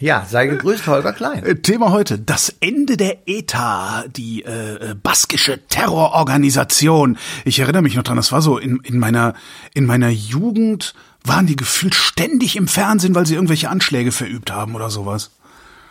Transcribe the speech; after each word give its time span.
Ja, 0.00 0.24
sei 0.28 0.46
gegrüßt, 0.46 0.86
Holger 0.86 1.12
Klein. 1.12 1.44
Äh, 1.44 1.56
Thema 1.56 1.90
heute, 1.90 2.18
das 2.18 2.54
Ende 2.60 2.96
der 2.96 3.26
ETA, 3.26 4.04
die 4.08 4.44
äh, 4.44 4.90
äh, 4.90 4.94
baskische 4.94 5.66
Terrororganisation. 5.66 7.18
Ich 7.44 7.58
erinnere 7.58 7.82
mich 7.82 7.96
noch 7.96 8.04
dran, 8.04 8.16
das 8.16 8.30
war 8.30 8.40
so 8.40 8.58
in, 8.58 8.80
in 8.84 8.98
meiner 8.98 9.34
in 9.74 9.86
meiner 9.86 10.08
Jugend 10.08 10.94
waren 11.24 11.46
die 11.46 11.56
gefühlt 11.56 11.94
ständig 11.94 12.56
im 12.56 12.68
Fernsehen, 12.68 13.14
weil 13.14 13.26
sie 13.26 13.34
irgendwelche 13.34 13.68
Anschläge 13.68 14.12
verübt 14.12 14.52
haben 14.52 14.74
oder 14.74 14.88
sowas. 14.88 15.30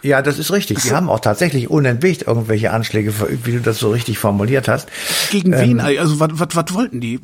Ja, 0.07 0.21
das 0.21 0.39
ist 0.39 0.52
richtig. 0.53 0.81
Die 0.84 0.91
haben 0.91 1.09
auch 1.09 1.20
tatsächlich 1.20 1.70
unentwegt 1.70 2.27
irgendwelche 2.27 2.71
Anschläge 2.71 3.11
verübt, 3.11 3.45
wie 3.45 3.52
du 3.52 3.59
das 3.59 3.77
so 3.77 3.91
richtig 3.91 4.20
formuliert 4.20 4.70
hast. 4.70 4.88
Gegen 5.31 5.52
wen? 5.52 5.80
Ähm, 5.80 5.99
also 5.99 6.21
was, 6.21 6.30
was, 6.33 6.55
was 6.55 6.73
wollten 6.73 7.02
die? 7.02 7.20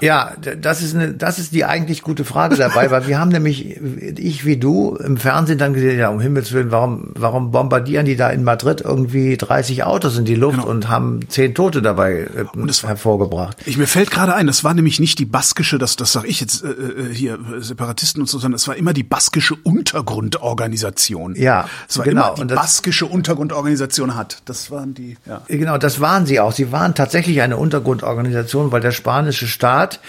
Ja, 0.00 0.32
das 0.40 0.82
ist 0.82 0.96
eine, 0.96 1.14
das 1.14 1.38
ist 1.38 1.52
die 1.52 1.64
eigentlich 1.64 2.02
gute 2.02 2.24
Frage 2.24 2.56
dabei, 2.56 2.90
weil 2.90 3.06
wir 3.06 3.20
haben 3.20 3.30
nämlich, 3.30 3.80
ich 4.18 4.44
wie 4.44 4.56
du, 4.56 4.96
im 4.96 5.16
Fernsehen 5.16 5.58
dann 5.58 5.74
gesehen, 5.74 5.96
ja, 5.96 6.08
um 6.08 6.18
Himmels 6.18 6.50
Willen, 6.52 6.72
warum, 6.72 7.10
warum 7.14 7.52
bombardieren 7.52 8.04
die 8.04 8.16
da 8.16 8.30
in 8.30 8.42
Madrid 8.42 8.80
irgendwie 8.80 9.36
30 9.36 9.84
Autos 9.84 10.18
in 10.18 10.24
die 10.24 10.34
Luft 10.34 10.58
genau. 10.58 10.68
und 10.68 10.88
haben 10.88 11.20
zehn 11.28 11.54
Tote 11.54 11.82
dabei 11.82 12.26
äh, 12.34 12.44
und 12.52 12.66
das, 12.66 12.82
hervorgebracht? 12.82 13.58
Ich, 13.64 13.76
mir 13.76 13.86
fällt 13.86 14.10
gerade 14.10 14.34
ein, 14.34 14.48
das 14.48 14.64
war 14.64 14.74
nämlich 14.74 14.98
nicht 14.98 15.20
die 15.20 15.24
baskische, 15.24 15.78
das, 15.78 15.94
das 15.94 16.10
sag 16.10 16.24
ich 16.24 16.40
jetzt 16.40 16.64
äh, 16.64 16.68
äh 16.68 17.14
hier, 17.14 17.38
Separatisten 17.58 18.22
und 18.22 18.28
so, 18.28 18.40
sondern 18.40 18.56
es 18.56 18.66
war 18.66 18.74
immer 18.74 18.92
die 18.92 19.04
baskische 19.04 19.54
Untergrundorganisation. 19.62 21.36
Ja. 21.36 21.68
Es 21.92 21.98
war 21.98 22.04
genau. 22.06 22.34
immer 22.34 22.46
die 22.46 22.54
baskische 22.54 23.04
Untergrundorganisation 23.04 24.14
hat. 24.14 24.38
Das 24.46 24.70
waren 24.70 24.94
die, 24.94 25.18
ja. 25.26 25.42
Genau, 25.46 25.76
das 25.76 26.00
waren 26.00 26.24
sie 26.24 26.40
auch. 26.40 26.52
Sie 26.52 26.72
waren 26.72 26.94
tatsächlich 26.94 27.42
eine 27.42 27.58
Untergrundorganisation, 27.58 28.72
weil 28.72 28.80
der 28.80 28.92
spanische 28.92 29.46
Staat, 29.46 30.00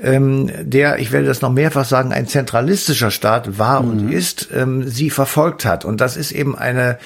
ähm, 0.00 0.50
der, 0.60 0.98
ich 0.98 1.10
werde 1.10 1.26
das 1.26 1.40
noch 1.40 1.50
mehrfach 1.50 1.86
sagen, 1.86 2.12
ein 2.12 2.26
zentralistischer 2.26 3.10
Staat 3.10 3.58
war 3.58 3.82
mhm. 3.82 3.90
und 3.90 4.12
ist, 4.12 4.48
ähm, 4.54 4.86
sie 4.86 5.08
verfolgt 5.08 5.64
hat. 5.64 5.86
Und 5.86 6.02
das 6.02 6.18
ist 6.18 6.32
eben 6.32 6.54
eine 6.54 6.98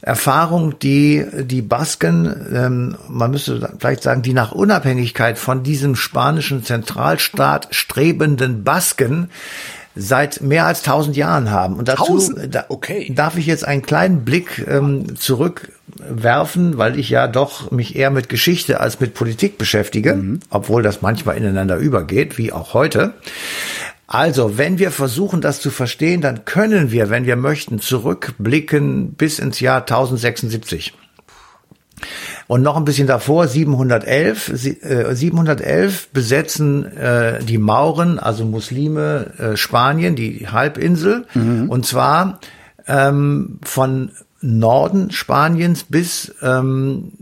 Erfahrung, 0.00 0.78
die 0.78 1.26
die 1.40 1.62
Basken, 1.62 2.46
ähm, 2.54 2.96
man 3.08 3.30
müsste 3.30 3.70
vielleicht 3.78 4.02
sagen, 4.02 4.22
die 4.22 4.32
nach 4.32 4.52
Unabhängigkeit 4.52 5.38
von 5.38 5.62
diesem 5.62 5.94
spanischen 5.94 6.64
Zentralstaat 6.64 7.68
strebenden 7.70 8.64
Basken 8.64 9.28
seit 9.96 10.40
mehr 10.40 10.66
als 10.66 10.82
tausend 10.82 11.16
Jahren 11.16 11.50
haben. 11.50 11.76
Und 11.76 11.88
dazu 11.88 12.18
da, 12.48 12.64
okay. 12.68 13.12
darf 13.14 13.36
ich 13.36 13.46
jetzt 13.46 13.66
einen 13.66 13.82
kleinen 13.82 14.24
Blick 14.24 14.64
ähm, 14.68 15.16
zurückwerfen, 15.16 16.78
weil 16.78 16.98
ich 16.98 17.10
ja 17.10 17.28
doch 17.28 17.70
mich 17.70 17.94
eher 17.94 18.10
mit 18.10 18.28
Geschichte 18.28 18.80
als 18.80 19.00
mit 19.00 19.14
Politik 19.14 19.56
beschäftige, 19.58 20.14
mhm. 20.14 20.40
obwohl 20.50 20.82
das 20.82 21.02
manchmal 21.02 21.36
ineinander 21.36 21.76
übergeht, 21.76 22.38
wie 22.38 22.52
auch 22.52 22.74
heute. 22.74 23.14
Also, 24.06 24.58
wenn 24.58 24.78
wir 24.78 24.90
versuchen, 24.90 25.40
das 25.40 25.60
zu 25.60 25.70
verstehen, 25.70 26.20
dann 26.20 26.44
können 26.44 26.90
wir, 26.90 27.08
wenn 27.08 27.24
wir 27.24 27.36
möchten, 27.36 27.80
zurückblicken 27.80 29.14
bis 29.14 29.38
ins 29.38 29.60
Jahr 29.60 29.80
1076. 29.80 30.92
Und 32.46 32.62
noch 32.62 32.76
ein 32.76 32.84
bisschen 32.84 33.06
davor, 33.06 33.48
711, 33.48 34.50
711 34.54 36.04
äh, 36.04 36.08
besetzen 36.12 36.84
äh, 36.84 37.42
die 37.42 37.58
Mauren, 37.58 38.18
also 38.18 38.44
Muslime, 38.44 39.32
äh, 39.38 39.56
Spanien, 39.56 40.14
die 40.14 40.46
Halbinsel. 40.48 41.26
Mhm. 41.34 41.70
Und 41.70 41.86
zwar 41.86 42.40
ähm, 42.86 43.58
von 43.62 44.10
Norden 44.40 45.10
Spaniens 45.10 45.84
bis 45.84 46.34
ähm, 46.42 47.12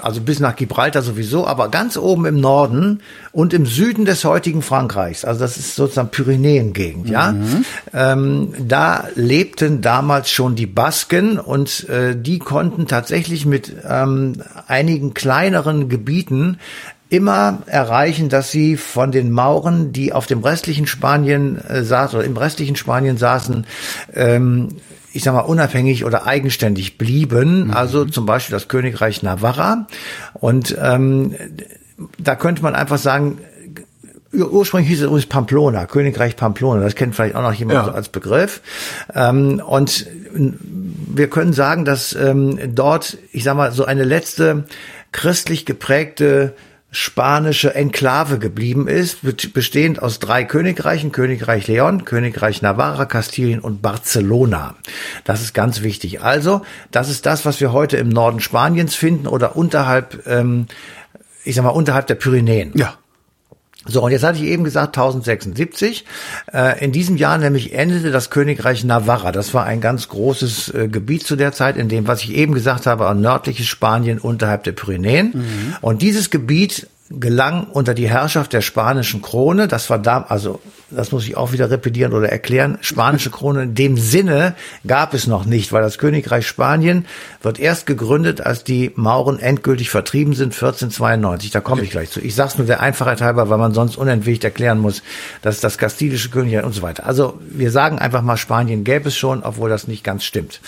also 0.00 0.20
bis 0.20 0.40
nach 0.40 0.56
Gibraltar 0.56 1.02
sowieso, 1.02 1.46
aber 1.46 1.68
ganz 1.68 1.96
oben 1.96 2.26
im 2.26 2.40
Norden 2.40 3.00
und 3.32 3.54
im 3.54 3.66
Süden 3.66 4.04
des 4.04 4.24
heutigen 4.24 4.62
Frankreichs, 4.62 5.24
also 5.24 5.40
das 5.40 5.56
ist 5.56 5.74
sozusagen 5.76 6.10
Pyrenäengegend, 6.10 7.08
ja. 7.08 7.34
Ähm, 7.92 8.52
da 8.58 9.08
lebten 9.14 9.80
damals 9.80 10.30
schon 10.30 10.56
die 10.56 10.66
Basken 10.66 11.38
und 11.38 11.88
äh, 11.88 12.16
die 12.16 12.38
konnten 12.38 12.86
tatsächlich 12.86 13.46
mit 13.46 13.72
ähm, 13.88 14.34
einigen 14.66 15.14
kleineren 15.14 15.88
Gebieten 15.88 16.58
immer 17.08 17.58
erreichen, 17.66 18.28
dass 18.28 18.50
sie 18.50 18.76
von 18.76 19.12
den 19.12 19.30
Mauren, 19.30 19.92
die 19.92 20.12
auf 20.12 20.26
dem 20.26 20.40
restlichen 20.40 20.86
Spanien 20.86 21.58
äh, 21.58 21.84
saßen 21.84 22.18
oder 22.18 22.26
im 22.26 22.36
restlichen 22.36 22.76
Spanien 22.76 23.18
saßen, 23.18 23.66
ähm, 24.14 24.68
ich 25.14 25.22
sag 25.22 25.32
mal, 25.32 25.40
unabhängig 25.40 26.04
oder 26.04 26.26
eigenständig 26.26 26.98
blieben. 26.98 27.68
Mhm. 27.68 27.70
Also 27.70 28.04
zum 28.04 28.26
Beispiel 28.26 28.52
das 28.52 28.66
Königreich 28.68 29.22
Navarra. 29.22 29.86
Und 30.34 30.76
ähm, 30.82 31.34
da 32.18 32.34
könnte 32.34 32.62
man 32.62 32.74
einfach 32.74 32.98
sagen, 32.98 33.38
ursprünglich 34.32 34.88
hieß 34.88 34.98
es 34.98 35.04
übrigens 35.06 35.26
Pamplona, 35.26 35.86
Königreich 35.86 36.34
Pamplona. 36.34 36.82
Das 36.82 36.96
kennt 36.96 37.14
vielleicht 37.14 37.36
auch 37.36 37.42
noch 37.42 37.52
jemand 37.52 37.78
ja. 37.78 37.84
so 37.84 37.92
als 37.92 38.08
Begriff. 38.08 38.60
Ähm, 39.14 39.62
und 39.64 40.06
wir 40.32 41.30
können 41.30 41.52
sagen, 41.52 41.84
dass 41.84 42.12
ähm, 42.14 42.58
dort, 42.74 43.16
ich 43.30 43.44
sag 43.44 43.56
mal, 43.56 43.70
so 43.70 43.84
eine 43.84 44.02
letzte 44.02 44.64
christlich 45.12 45.64
geprägte 45.64 46.54
spanische 46.94 47.74
Enklave 47.74 48.38
geblieben 48.38 48.86
ist, 48.86 49.18
bestehend 49.52 50.00
aus 50.00 50.20
drei 50.20 50.44
Königreichen, 50.44 51.10
Königreich 51.10 51.66
Leon, 51.66 52.04
Königreich 52.04 52.62
Navarra, 52.62 53.04
Kastilien 53.04 53.58
und 53.58 53.82
Barcelona. 53.82 54.76
Das 55.24 55.42
ist 55.42 55.54
ganz 55.54 55.82
wichtig. 55.82 56.22
Also, 56.22 56.62
das 56.92 57.08
ist 57.08 57.26
das, 57.26 57.44
was 57.44 57.60
wir 57.60 57.72
heute 57.72 57.96
im 57.96 58.08
Norden 58.08 58.38
Spaniens 58.38 58.94
finden 58.94 59.26
oder 59.26 59.56
unterhalb, 59.56 60.24
ähm, 60.28 60.66
ich 61.42 61.56
sag 61.56 61.64
mal, 61.64 61.70
unterhalb 61.70 62.06
der 62.06 62.14
Pyrenäen. 62.14 62.70
Ja. 62.76 62.94
So, 63.86 64.02
und 64.02 64.12
jetzt 64.12 64.22
hatte 64.22 64.38
ich 64.38 64.44
eben 64.44 64.64
gesagt 64.64 64.96
1076. 64.96 66.04
Äh, 66.52 66.84
in 66.84 66.92
diesem 66.92 67.16
Jahr 67.16 67.36
nämlich 67.38 67.74
endete 67.74 68.10
das 68.10 68.30
Königreich 68.30 68.84
Navarra. 68.84 69.30
Das 69.30 69.52
war 69.52 69.64
ein 69.64 69.80
ganz 69.80 70.08
großes 70.08 70.74
äh, 70.74 70.88
Gebiet 70.88 71.26
zu 71.26 71.36
der 71.36 71.52
Zeit, 71.52 71.76
in 71.76 71.88
dem, 71.88 72.06
was 72.06 72.22
ich 72.22 72.34
eben 72.34 72.54
gesagt 72.54 72.86
habe, 72.86 73.14
nördliches 73.14 73.66
Spanien 73.66 74.18
unterhalb 74.18 74.64
der 74.64 74.72
Pyrenäen. 74.72 75.32
Mhm. 75.34 75.76
Und 75.82 76.02
dieses 76.02 76.30
Gebiet 76.30 76.88
gelang 77.10 77.64
unter 77.64 77.92
die 77.92 78.08
Herrschaft 78.08 78.54
der 78.54 78.62
spanischen 78.62 79.20
Krone. 79.20 79.68
Das 79.68 79.90
war 79.90 79.98
da, 79.98 80.24
also 80.28 80.60
das 80.90 81.12
muss 81.12 81.26
ich 81.26 81.36
auch 81.36 81.52
wieder 81.52 81.70
repetieren 81.70 82.14
oder 82.14 82.30
erklären. 82.30 82.78
Spanische 82.80 83.30
Krone 83.30 83.64
in 83.64 83.74
dem 83.74 83.98
Sinne 83.98 84.54
gab 84.86 85.12
es 85.12 85.26
noch 85.26 85.44
nicht, 85.44 85.72
weil 85.72 85.82
das 85.82 85.98
Königreich 85.98 86.46
Spanien 86.46 87.04
wird 87.42 87.58
erst 87.58 87.84
gegründet, 87.86 88.40
als 88.40 88.64
die 88.64 88.90
Mauren 88.94 89.38
endgültig 89.38 89.90
vertrieben 89.90 90.32
sind, 90.32 90.54
1492. 90.54 91.50
Da 91.50 91.60
komme 91.60 91.82
ich 91.82 91.90
gleich 91.90 92.10
zu. 92.10 92.20
Ich 92.20 92.34
sag's 92.34 92.56
nur 92.56 92.66
der 92.66 92.80
Einfachheit 92.80 93.20
halber, 93.20 93.50
weil 93.50 93.58
man 93.58 93.74
sonst 93.74 93.96
unentwegt 93.96 94.42
erklären 94.42 94.78
muss, 94.78 95.02
dass 95.42 95.60
das 95.60 95.76
kastilische 95.76 96.30
Königreich 96.30 96.64
und 96.64 96.72
so 96.72 96.80
weiter. 96.80 97.06
Also 97.06 97.38
wir 97.50 97.70
sagen 97.70 97.98
einfach 97.98 98.22
mal, 98.22 98.38
Spanien 98.38 98.82
gäbe 98.82 99.08
es 99.08 99.16
schon, 99.16 99.42
obwohl 99.42 99.68
das 99.68 99.88
nicht 99.88 100.04
ganz 100.04 100.24
stimmt. 100.24 100.60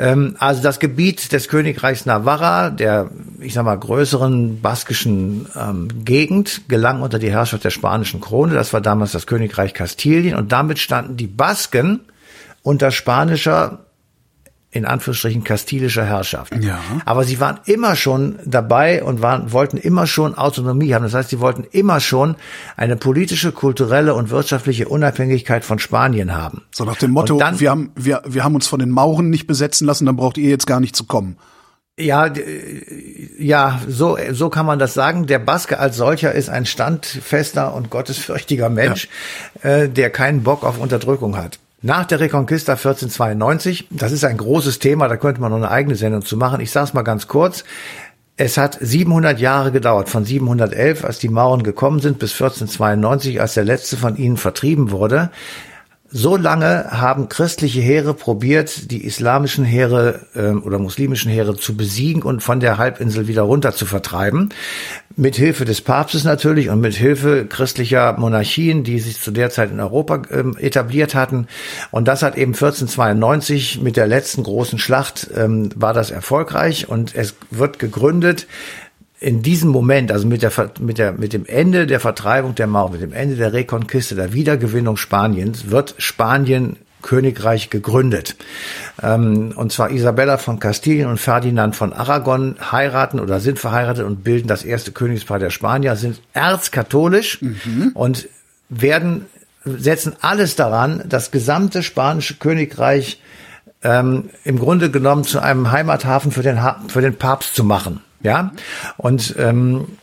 Ähm, 0.00 0.34
also 0.38 0.62
das 0.62 0.78
Gebiet 0.78 1.30
des 1.32 1.48
Königreichs 1.48 2.06
Navarra, 2.06 2.70
der, 2.70 3.10
ich 3.38 3.52
sag 3.52 3.64
mal, 3.64 3.78
größeren 3.78 4.62
baskischen 4.62 5.46
ähm, 5.54 5.88
Gegend, 6.04 6.62
gelang 6.68 7.02
unter 7.02 7.18
die 7.18 7.30
Herrschaft 7.30 7.64
der 7.64 7.70
spanischen 7.70 8.20
Krone. 8.20 8.54
Das 8.54 8.72
war 8.72 8.80
damals 8.80 9.12
das 9.12 9.26
Königreich 9.26 9.74
Kastilien 9.74 10.36
und 10.36 10.52
damit 10.52 10.78
standen 10.78 11.18
die 11.18 11.26
Basken 11.26 12.00
unter 12.62 12.90
spanischer 12.90 13.80
in 14.72 14.84
Anführungsstrichen 14.84 15.42
kastilischer 15.42 16.04
Herrschaft. 16.04 16.54
Ja. 16.62 16.78
Aber 17.04 17.24
sie 17.24 17.40
waren 17.40 17.58
immer 17.64 17.96
schon 17.96 18.38
dabei 18.44 19.02
und 19.02 19.20
waren, 19.20 19.52
wollten 19.52 19.76
immer 19.76 20.06
schon 20.06 20.36
Autonomie 20.36 20.94
haben. 20.94 21.02
Das 21.02 21.14
heißt, 21.14 21.30
sie 21.30 21.40
wollten 21.40 21.64
immer 21.72 21.98
schon 21.98 22.36
eine 22.76 22.96
politische, 22.96 23.50
kulturelle 23.50 24.14
und 24.14 24.30
wirtschaftliche 24.30 24.88
Unabhängigkeit 24.88 25.64
von 25.64 25.80
Spanien 25.80 26.36
haben. 26.36 26.62
So 26.70 26.84
nach 26.84 26.96
dem 26.96 27.10
Motto, 27.10 27.36
dann, 27.36 27.58
wir, 27.58 27.70
haben, 27.70 27.90
wir, 27.96 28.22
wir 28.24 28.44
haben 28.44 28.54
uns 28.54 28.68
von 28.68 28.78
den 28.78 28.90
Mauren 28.90 29.28
nicht 29.28 29.48
besetzen 29.48 29.86
lassen, 29.86 30.06
dann 30.06 30.16
braucht 30.16 30.38
ihr 30.38 30.48
jetzt 30.48 30.68
gar 30.68 30.78
nicht 30.78 30.94
zu 30.94 31.04
kommen. 31.04 31.36
Ja, 31.98 32.32
ja, 33.38 33.80
so, 33.86 34.16
so 34.30 34.48
kann 34.48 34.64
man 34.64 34.78
das 34.78 34.94
sagen. 34.94 35.26
Der 35.26 35.38
Baske 35.38 35.78
als 35.78 35.96
solcher 35.96 36.32
ist 36.32 36.48
ein 36.48 36.64
standfester 36.64 37.74
und 37.74 37.90
gottesfürchtiger 37.90 38.70
Mensch, 38.70 39.08
ja. 39.62 39.70
äh, 39.70 39.88
der 39.88 40.10
keinen 40.10 40.42
Bock 40.42 40.64
auf 40.64 40.78
Unterdrückung 40.78 41.36
hat. 41.36 41.58
Nach 41.82 42.04
der 42.04 42.20
Reconquista 42.20 42.72
1492, 42.72 43.88
das 43.90 44.12
ist 44.12 44.24
ein 44.24 44.36
großes 44.36 44.80
Thema, 44.80 45.08
da 45.08 45.16
könnte 45.16 45.40
man 45.40 45.50
noch 45.50 45.56
eine 45.56 45.70
eigene 45.70 45.94
Sendung 45.94 46.22
zu 46.22 46.36
machen. 46.36 46.60
Ich 46.60 46.70
sage 46.72 46.88
es 46.88 46.94
mal 46.94 47.02
ganz 47.02 47.26
kurz. 47.26 47.64
Es 48.36 48.58
hat 48.58 48.76
700 48.80 49.38
Jahre 49.38 49.72
gedauert, 49.72 50.10
von 50.10 50.26
711, 50.26 51.04
als 51.04 51.18
die 51.18 51.30
Mauren 51.30 51.62
gekommen 51.62 52.00
sind, 52.00 52.18
bis 52.18 52.32
1492, 52.32 53.40
als 53.40 53.54
der 53.54 53.64
letzte 53.64 53.96
von 53.96 54.16
ihnen 54.16 54.36
vertrieben 54.36 54.90
wurde. 54.90 55.30
So 56.12 56.36
lange 56.36 56.86
haben 56.90 57.28
christliche 57.28 57.80
Heere 57.80 58.14
probiert, 58.14 58.90
die 58.90 59.04
islamischen 59.04 59.64
Heere 59.64 60.20
äh, 60.34 60.50
oder 60.50 60.78
muslimischen 60.78 61.30
Heere 61.30 61.56
zu 61.56 61.76
besiegen 61.76 62.22
und 62.22 62.42
von 62.42 62.58
der 62.58 62.78
Halbinsel 62.78 63.28
wieder 63.28 63.42
runter 63.42 63.72
zu 63.72 63.86
vertreiben. 63.86 64.48
Mit 65.16 65.36
Hilfe 65.36 65.64
des 65.64 65.80
Papstes 65.80 66.24
natürlich 66.24 66.68
und 66.68 66.80
mit 66.80 66.94
Hilfe 66.94 67.46
christlicher 67.46 68.14
Monarchien, 68.18 68.82
die 68.82 68.98
sich 68.98 69.20
zu 69.20 69.30
der 69.30 69.50
Zeit 69.50 69.70
in 69.70 69.80
Europa 69.80 70.22
ähm, 70.30 70.56
etabliert 70.58 71.14
hatten. 71.14 71.46
Und 71.90 72.08
das 72.08 72.22
hat 72.22 72.36
eben 72.36 72.54
1492 72.54 73.80
mit 73.80 73.96
der 73.96 74.06
letzten 74.06 74.42
großen 74.42 74.78
Schlacht 74.78 75.30
ähm, 75.36 75.70
war 75.76 75.92
das 75.92 76.10
erfolgreich 76.10 76.88
und 76.88 77.14
es 77.14 77.34
wird 77.50 77.78
gegründet 77.78 78.46
in 79.20 79.42
diesem 79.42 79.70
Moment, 79.70 80.10
also 80.10 80.26
mit 80.26 80.42
der, 80.42 80.50
mit 80.80 80.98
der, 80.98 81.12
mit 81.12 81.34
dem 81.34 81.44
Ende 81.44 81.86
der 81.86 82.00
Vertreibung 82.00 82.54
der 82.54 82.66
Mauer, 82.66 82.90
mit 82.90 83.02
dem 83.02 83.12
Ende 83.12 83.36
der 83.36 83.52
Reconquiste, 83.52 84.14
der 84.14 84.32
Wiedergewinnung 84.32 84.96
Spaniens, 84.96 85.70
wird 85.70 85.94
Spanien 85.98 86.76
Königreich 87.02 87.70
gegründet. 87.70 88.36
Ähm, 89.02 89.52
und 89.56 89.72
zwar 89.72 89.90
Isabella 89.90 90.38
von 90.38 90.58
Kastilien 90.58 91.08
und 91.08 91.18
Ferdinand 91.18 91.76
von 91.76 91.92
Aragon 91.92 92.56
heiraten 92.72 93.20
oder 93.20 93.40
sind 93.40 93.58
verheiratet 93.58 94.04
und 94.04 94.24
bilden 94.24 94.48
das 94.48 94.64
erste 94.64 94.92
Königspaar 94.92 95.38
der 95.38 95.50
Spanier, 95.50 95.96
sind 95.96 96.20
erzkatholisch 96.32 97.40
mhm. 97.42 97.90
und 97.94 98.28
werden, 98.68 99.26
setzen 99.64 100.14
alles 100.20 100.56
daran, 100.56 101.04
das 101.08 101.30
gesamte 101.30 101.82
spanische 101.82 102.34
Königreich 102.34 103.20
ähm, 103.82 104.30
im 104.44 104.58
Grunde 104.58 104.90
genommen 104.90 105.24
zu 105.24 105.40
einem 105.40 105.70
Heimathafen 105.70 106.32
für 106.32 106.42
den, 106.42 106.58
für 106.88 107.00
den 107.00 107.16
Papst 107.16 107.54
zu 107.54 107.64
machen. 107.64 108.02
Ja, 108.22 108.52
und 108.96 109.34
ähm, 109.38 109.98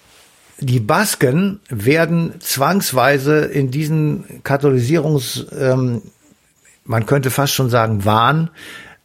die 0.59 0.79
Basken 0.79 1.59
werden 1.69 2.35
zwangsweise 2.39 3.45
in 3.45 3.69
diesen 3.69 4.41
Katholisierungs, 4.43 5.45
ähm, 5.57 6.01
man 6.83 7.05
könnte 7.05 7.29
fast 7.29 7.53
schon 7.53 7.69
sagen, 7.69 8.05
Wahn 8.05 8.49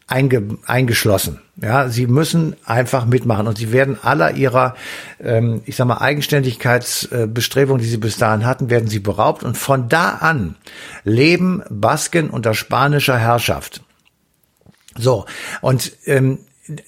einge, 0.06 0.58
eingeschlossen. 0.66 1.40
Ja, 1.60 1.88
sie 1.88 2.06
müssen 2.06 2.56
einfach 2.64 3.04
mitmachen. 3.06 3.46
Und 3.46 3.58
sie 3.58 3.72
werden 3.72 3.98
aller 4.02 4.32
ihrer, 4.32 4.74
ähm, 5.20 5.62
ich 5.64 5.76
sag 5.76 5.86
mal, 5.86 5.98
Eigenständigkeitsbestrebungen, 5.98 7.82
die 7.82 7.88
sie 7.88 7.96
bis 7.98 8.18
dahin 8.18 8.46
hatten, 8.46 8.70
werden 8.70 8.88
sie 8.88 9.00
beraubt. 9.00 9.42
Und 9.42 9.56
von 9.56 9.88
da 9.88 10.10
an 10.10 10.56
leben 11.04 11.62
Basken 11.70 12.30
unter 12.30 12.54
spanischer 12.54 13.18
Herrschaft. 13.18 13.82
So, 14.96 15.24
und 15.60 15.92
ähm, 16.06 16.38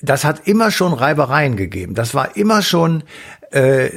das 0.02 0.24
hat 0.24 0.46
immer 0.46 0.70
schon 0.70 0.92
Reibereien 0.92 1.56
gegeben. 1.56 1.94
Das 1.94 2.14
war 2.14 2.36
immer 2.36 2.62
schon 2.62 3.02
äh, 3.50 3.90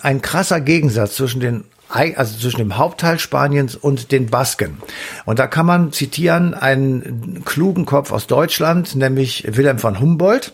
ein 0.00 0.22
krasser 0.22 0.60
Gegensatz 0.60 1.16
zwischen 1.16 1.40
den 1.40 1.64
also 1.90 2.38
zwischen 2.38 2.58
dem 2.58 2.76
Hauptteil 2.76 3.18
Spaniens 3.18 3.74
und 3.74 4.12
den 4.12 4.26
Basken. 4.26 4.76
Und 5.24 5.38
da 5.38 5.46
kann 5.46 5.64
man 5.64 5.90
zitieren 5.90 6.52
einen 6.52 7.42
klugen 7.46 7.86
Kopf 7.86 8.12
aus 8.12 8.26
Deutschland, 8.26 8.94
nämlich 8.94 9.44
Wilhelm 9.48 9.78
von 9.78 9.98
Humboldt. 9.98 10.52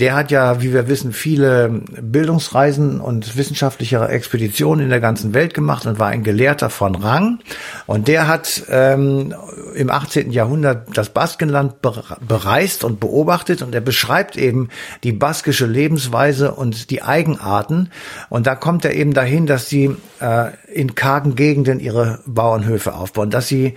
Der 0.00 0.14
hat 0.14 0.30
ja, 0.30 0.62
wie 0.62 0.72
wir 0.72 0.88
wissen, 0.88 1.12
viele 1.12 1.68
Bildungsreisen 2.00 3.00
und 3.00 3.36
wissenschaftliche 3.36 4.00
Expeditionen 4.08 4.84
in 4.84 4.90
der 4.90 5.00
ganzen 5.00 5.34
Welt 5.34 5.52
gemacht 5.52 5.86
und 5.86 5.98
war 5.98 6.08
ein 6.08 6.24
Gelehrter 6.24 6.70
von 6.70 6.94
Rang. 6.94 7.40
Und 7.86 8.08
der 8.08 8.26
hat 8.26 8.62
ähm, 8.70 9.34
im 9.74 9.90
18. 9.90 10.30
Jahrhundert 10.30 10.96
das 10.96 11.10
Baskenland 11.10 11.76
bereist 12.26 12.82
und 12.82 12.98
beobachtet 12.98 13.60
und 13.60 13.74
er 13.74 13.82
beschreibt 13.82 14.36
eben 14.36 14.68
die 15.04 15.12
baskische 15.12 15.66
Lebensweise 15.66 16.52
und 16.52 16.90
die 16.90 17.02
Eigenarten. 17.02 17.90
Und 18.30 18.46
da 18.46 18.54
kommt 18.54 18.86
er 18.86 18.94
eben 18.94 19.12
dahin, 19.12 19.46
dass 19.46 19.68
sie 19.68 19.96
äh, 20.20 20.50
in 20.72 20.94
kargen 20.94 21.34
Gegenden 21.34 21.80
ihre 21.80 22.20
Bauernhöfe 22.26 22.94
aufbauen, 22.94 23.30
dass 23.30 23.48
sie 23.48 23.74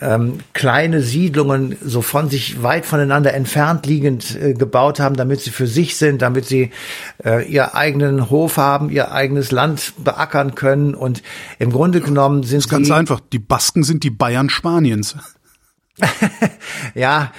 ähm, 0.00 0.38
kleine 0.52 1.02
Siedlungen 1.02 1.76
so 1.82 2.02
von 2.02 2.30
sich 2.30 2.62
weit 2.62 2.86
voneinander 2.86 3.34
entfernt 3.34 3.86
liegend 3.86 4.40
äh, 4.40 4.54
gebaut 4.54 5.00
haben, 5.00 5.16
damit 5.16 5.40
sie 5.40 5.50
für 5.50 5.65
sich 5.66 5.96
sind, 5.96 6.22
damit 6.22 6.46
sie 6.46 6.70
äh, 7.24 7.46
ihr 7.50 7.74
eigenen 7.74 8.30
Hof 8.30 8.56
haben, 8.56 8.90
ihr 8.90 9.12
eigenes 9.12 9.50
Land 9.50 9.94
beackern 9.98 10.54
können 10.54 10.94
und 10.94 11.22
im 11.58 11.70
Grunde 11.70 12.00
genommen 12.00 12.42
sind 12.42 12.58
das 12.58 12.66
ist 12.66 12.70
ganz 12.70 12.90
einfach. 12.90 13.20
Die 13.20 13.38
Basken 13.38 13.82
sind 13.82 14.02
die 14.04 14.10
Bayern 14.10 14.48
Spaniens. 14.48 15.16
Ja, 16.94 17.32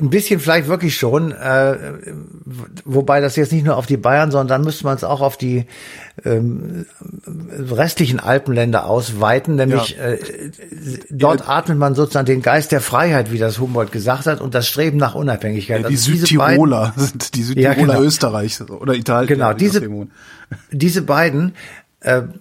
ein 0.00 0.10
bisschen 0.10 0.40
vielleicht 0.40 0.66
wirklich 0.66 0.96
schon, 0.96 1.30
äh, 1.30 1.76
wobei 2.84 3.20
das 3.20 3.36
jetzt 3.36 3.52
nicht 3.52 3.64
nur 3.64 3.76
auf 3.76 3.86
die 3.86 3.96
Bayern, 3.96 4.32
sondern 4.32 4.48
dann 4.48 4.62
müsste 4.62 4.84
man 4.84 4.96
es 4.96 5.04
auch 5.04 5.20
auf 5.20 5.36
die 5.36 5.66
ähm, 6.24 6.86
restlichen 7.70 8.18
Alpenländer 8.18 8.86
ausweiten, 8.86 9.54
nämlich 9.54 9.96
ja. 9.96 10.04
äh, 10.04 10.18
dort 11.10 11.48
atmet 11.48 11.78
man 11.78 11.94
sozusagen 11.94 12.26
den 12.26 12.42
Geist 12.42 12.72
der 12.72 12.80
Freiheit, 12.80 13.30
wie 13.30 13.38
das 13.38 13.60
Humboldt 13.60 13.92
gesagt 13.92 14.26
hat, 14.26 14.40
und 14.40 14.54
das 14.54 14.66
Streben 14.66 14.96
nach 14.96 15.14
Unabhängigkeit. 15.14 15.82
Ja, 15.82 15.88
die 15.88 15.94
also 15.94 16.12
Südtiroler 16.12 16.92
sind 16.96 17.34
die 17.36 17.42
Südtiroler 17.42 17.76
ja, 17.76 17.94
genau. 17.94 18.02
Österreich 18.02 18.60
oder 18.68 18.94
Italien. 18.94 19.28
Genau, 19.28 19.52
diese, 19.52 19.88
diese 20.72 21.02
beiden 21.02 21.54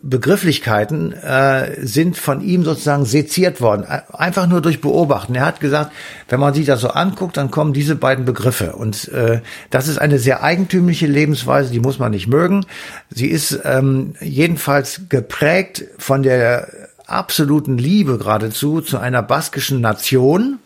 Begrifflichkeiten 0.02 1.14
äh, 1.14 1.86
sind 1.86 2.18
von 2.18 2.42
ihm 2.42 2.64
sozusagen 2.64 3.06
seziert 3.06 3.62
worden, 3.62 3.86
einfach 4.12 4.48
nur 4.48 4.62
durch 4.62 4.82
Beobachten. 4.82 5.36
Er 5.36 5.46
hat 5.46 5.60
gesagt, 5.60 5.92
wenn 6.30 6.40
man 6.40 6.54
sich 6.54 6.66
das 6.66 6.82
so 6.82 6.90
anguckt, 6.90 7.38
dann 7.38 7.52
kommen 7.52 7.72
diese 7.72 7.96
beiden 7.96 8.26
Begriffe. 8.26 8.74
Und 8.74 9.08
äh, 9.10 9.42
das 9.70 9.88
ist 9.88 10.00
eine 10.00 10.18
sehr 10.18 10.44
eigentümliche 10.44 11.06
Lebensweise, 11.06 11.72
die 11.72 11.80
muss 11.80 12.00
man 12.00 12.12
nicht 12.12 12.28
mögen. 12.28 12.66
Sie 13.10 13.28
ist 13.28 13.60
ähm, 13.64 14.16
jedenfalls 14.20 15.02
geprägt 15.10 15.84
von 15.98 16.24
der 16.24 16.68
absoluten 17.06 17.78
Liebe 17.78 18.18
geradezu 18.18 18.82
zu 18.82 18.98
einer 18.98 19.22
baskischen 19.22 19.82
Nation, 19.82 20.60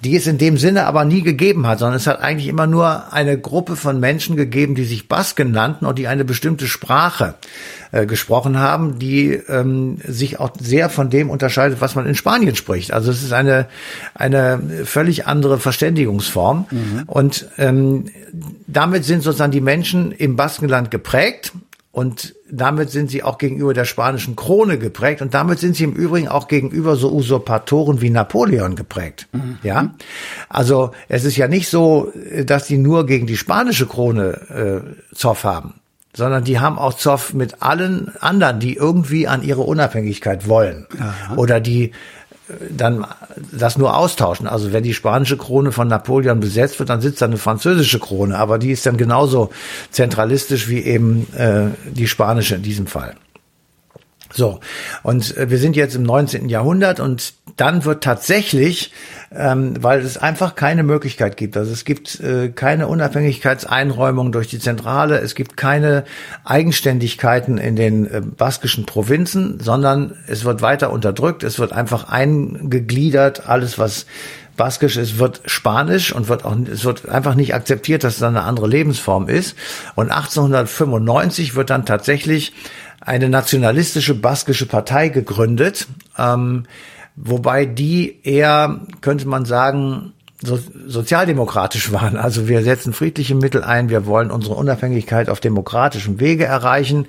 die 0.00 0.14
es 0.14 0.26
in 0.26 0.38
dem 0.38 0.58
Sinne 0.58 0.86
aber 0.86 1.04
nie 1.04 1.22
gegeben 1.22 1.66
hat, 1.66 1.78
sondern 1.78 1.96
es 1.96 2.06
hat 2.06 2.20
eigentlich 2.20 2.48
immer 2.48 2.66
nur 2.66 3.12
eine 3.12 3.38
Gruppe 3.38 3.76
von 3.76 3.98
Menschen 3.98 4.36
gegeben, 4.36 4.74
die 4.74 4.84
sich 4.84 5.08
Basken 5.08 5.50
nannten 5.50 5.86
und 5.86 5.98
die 5.98 6.06
eine 6.06 6.24
bestimmte 6.24 6.66
Sprache 6.66 7.34
äh, 7.92 8.06
gesprochen 8.06 8.58
haben, 8.58 8.98
die 8.98 9.32
ähm, 9.32 9.98
sich 10.06 10.38
auch 10.38 10.50
sehr 10.60 10.90
von 10.90 11.08
dem 11.08 11.30
unterscheidet, 11.30 11.80
was 11.80 11.94
man 11.94 12.06
in 12.06 12.14
Spanien 12.14 12.54
spricht. 12.56 12.92
Also 12.92 13.10
es 13.10 13.22
ist 13.22 13.32
eine, 13.32 13.68
eine 14.14 14.60
völlig 14.84 15.26
andere 15.26 15.58
Verständigungsform. 15.58 16.66
Mhm. 16.70 17.02
Und 17.06 17.48
ähm, 17.56 18.10
damit 18.66 19.04
sind 19.04 19.22
sozusagen 19.22 19.52
die 19.52 19.60
Menschen 19.62 20.12
im 20.12 20.36
Baskenland 20.36 20.90
geprägt 20.90 21.52
und 21.90 22.35
damit 22.50 22.90
sind 22.90 23.10
sie 23.10 23.22
auch 23.22 23.38
gegenüber 23.38 23.74
der 23.74 23.84
spanischen 23.84 24.36
Krone 24.36 24.78
geprägt 24.78 25.22
und 25.22 25.34
damit 25.34 25.58
sind 25.58 25.76
sie 25.76 25.84
im 25.84 25.92
Übrigen 25.92 26.28
auch 26.28 26.48
gegenüber 26.48 26.96
so 26.96 27.12
Usurpatoren 27.12 28.00
wie 28.00 28.10
Napoleon 28.10 28.76
geprägt. 28.76 29.26
Mhm. 29.32 29.58
Ja, 29.62 29.94
also 30.48 30.92
es 31.08 31.24
ist 31.24 31.36
ja 31.36 31.48
nicht 31.48 31.68
so, 31.68 32.12
dass 32.44 32.66
die 32.66 32.78
nur 32.78 33.06
gegen 33.06 33.26
die 33.26 33.36
spanische 33.36 33.86
Krone 33.86 34.84
äh, 35.12 35.14
Zoff 35.14 35.44
haben, 35.44 35.74
sondern 36.14 36.44
die 36.44 36.60
haben 36.60 36.78
auch 36.78 36.94
Zoff 36.94 37.34
mit 37.34 37.62
allen 37.62 38.12
anderen, 38.20 38.60
die 38.60 38.74
irgendwie 38.74 39.26
an 39.26 39.42
ihre 39.42 39.62
Unabhängigkeit 39.62 40.48
wollen 40.48 40.86
Aha. 40.98 41.34
oder 41.36 41.60
die 41.60 41.92
dann 42.70 43.06
das 43.52 43.76
nur 43.76 43.96
austauschen. 43.96 44.46
Also 44.46 44.72
wenn 44.72 44.82
die 44.82 44.94
spanische 44.94 45.36
Krone 45.36 45.72
von 45.72 45.88
Napoleon 45.88 46.40
besetzt 46.40 46.78
wird, 46.78 46.90
dann 46.90 47.00
sitzt 47.00 47.20
da 47.20 47.26
eine 47.26 47.38
französische 47.38 47.98
Krone, 47.98 48.38
aber 48.38 48.58
die 48.58 48.70
ist 48.70 48.86
dann 48.86 48.96
genauso 48.96 49.50
zentralistisch 49.90 50.68
wie 50.68 50.80
eben 50.82 51.26
äh, 51.34 51.68
die 51.90 52.06
spanische 52.06 52.54
in 52.54 52.62
diesem 52.62 52.86
Fall. 52.86 53.14
So, 54.32 54.60
und 55.02 55.36
äh, 55.36 55.50
wir 55.50 55.58
sind 55.58 55.76
jetzt 55.76 55.94
im 55.94 56.02
19. 56.02 56.48
Jahrhundert 56.48 57.00
und 57.00 57.34
dann 57.56 57.84
wird 57.84 58.04
tatsächlich, 58.04 58.92
ähm, 59.34 59.74
weil 59.80 60.00
es 60.00 60.18
einfach 60.18 60.54
keine 60.54 60.82
Möglichkeit 60.82 61.36
gibt, 61.36 61.56
also 61.56 61.72
es 61.72 61.84
gibt 61.84 62.20
äh, 62.20 62.50
keine 62.50 62.88
Unabhängigkeitseinräumung 62.88 64.32
durch 64.32 64.48
die 64.48 64.58
Zentrale, 64.58 65.20
es 65.20 65.34
gibt 65.34 65.56
keine 65.56 66.04
Eigenständigkeiten 66.44 67.56
in 67.56 67.76
den 67.76 68.06
äh, 68.06 68.20
baskischen 68.20 68.84
Provinzen, 68.84 69.60
sondern 69.60 70.16
es 70.26 70.44
wird 70.44 70.60
weiter 70.60 70.90
unterdrückt, 70.90 71.42
es 71.44 71.58
wird 71.58 71.72
einfach 71.72 72.08
eingegliedert, 72.08 73.48
alles 73.48 73.78
was 73.78 74.06
Baskisch 74.56 74.96
ist, 74.96 75.18
wird 75.18 75.42
Spanisch 75.44 76.12
und 76.12 76.28
wird 76.28 76.44
auch, 76.44 76.56
es 76.72 76.84
wird 76.84 77.08
einfach 77.08 77.34
nicht 77.34 77.54
akzeptiert, 77.54 78.04
dass 78.04 78.16
es 78.16 78.22
eine 78.22 78.42
andere 78.42 78.66
Lebensform 78.66 79.28
ist. 79.28 79.54
Und 79.94 80.10
1895 80.10 81.54
wird 81.54 81.70
dann 81.70 81.84
tatsächlich 81.84 82.54
eine 83.06 83.28
nationalistische 83.28 84.14
baskische 84.14 84.66
Partei 84.66 85.08
gegründet, 85.08 85.86
ähm, 86.18 86.64
wobei 87.14 87.64
die 87.64 88.18
eher, 88.24 88.80
könnte 89.00 89.26
man 89.28 89.44
sagen, 89.46 90.12
so, 90.42 90.58
sozialdemokratisch 90.86 91.92
waren. 91.92 92.16
Also 92.16 92.46
wir 92.46 92.62
setzen 92.62 92.92
friedliche 92.92 93.34
Mittel 93.34 93.64
ein, 93.64 93.88
wir 93.88 94.04
wollen 94.06 94.30
unsere 94.30 94.54
Unabhängigkeit 94.54 95.30
auf 95.30 95.40
demokratischem 95.40 96.20
Wege 96.20 96.44
erreichen. 96.44 97.06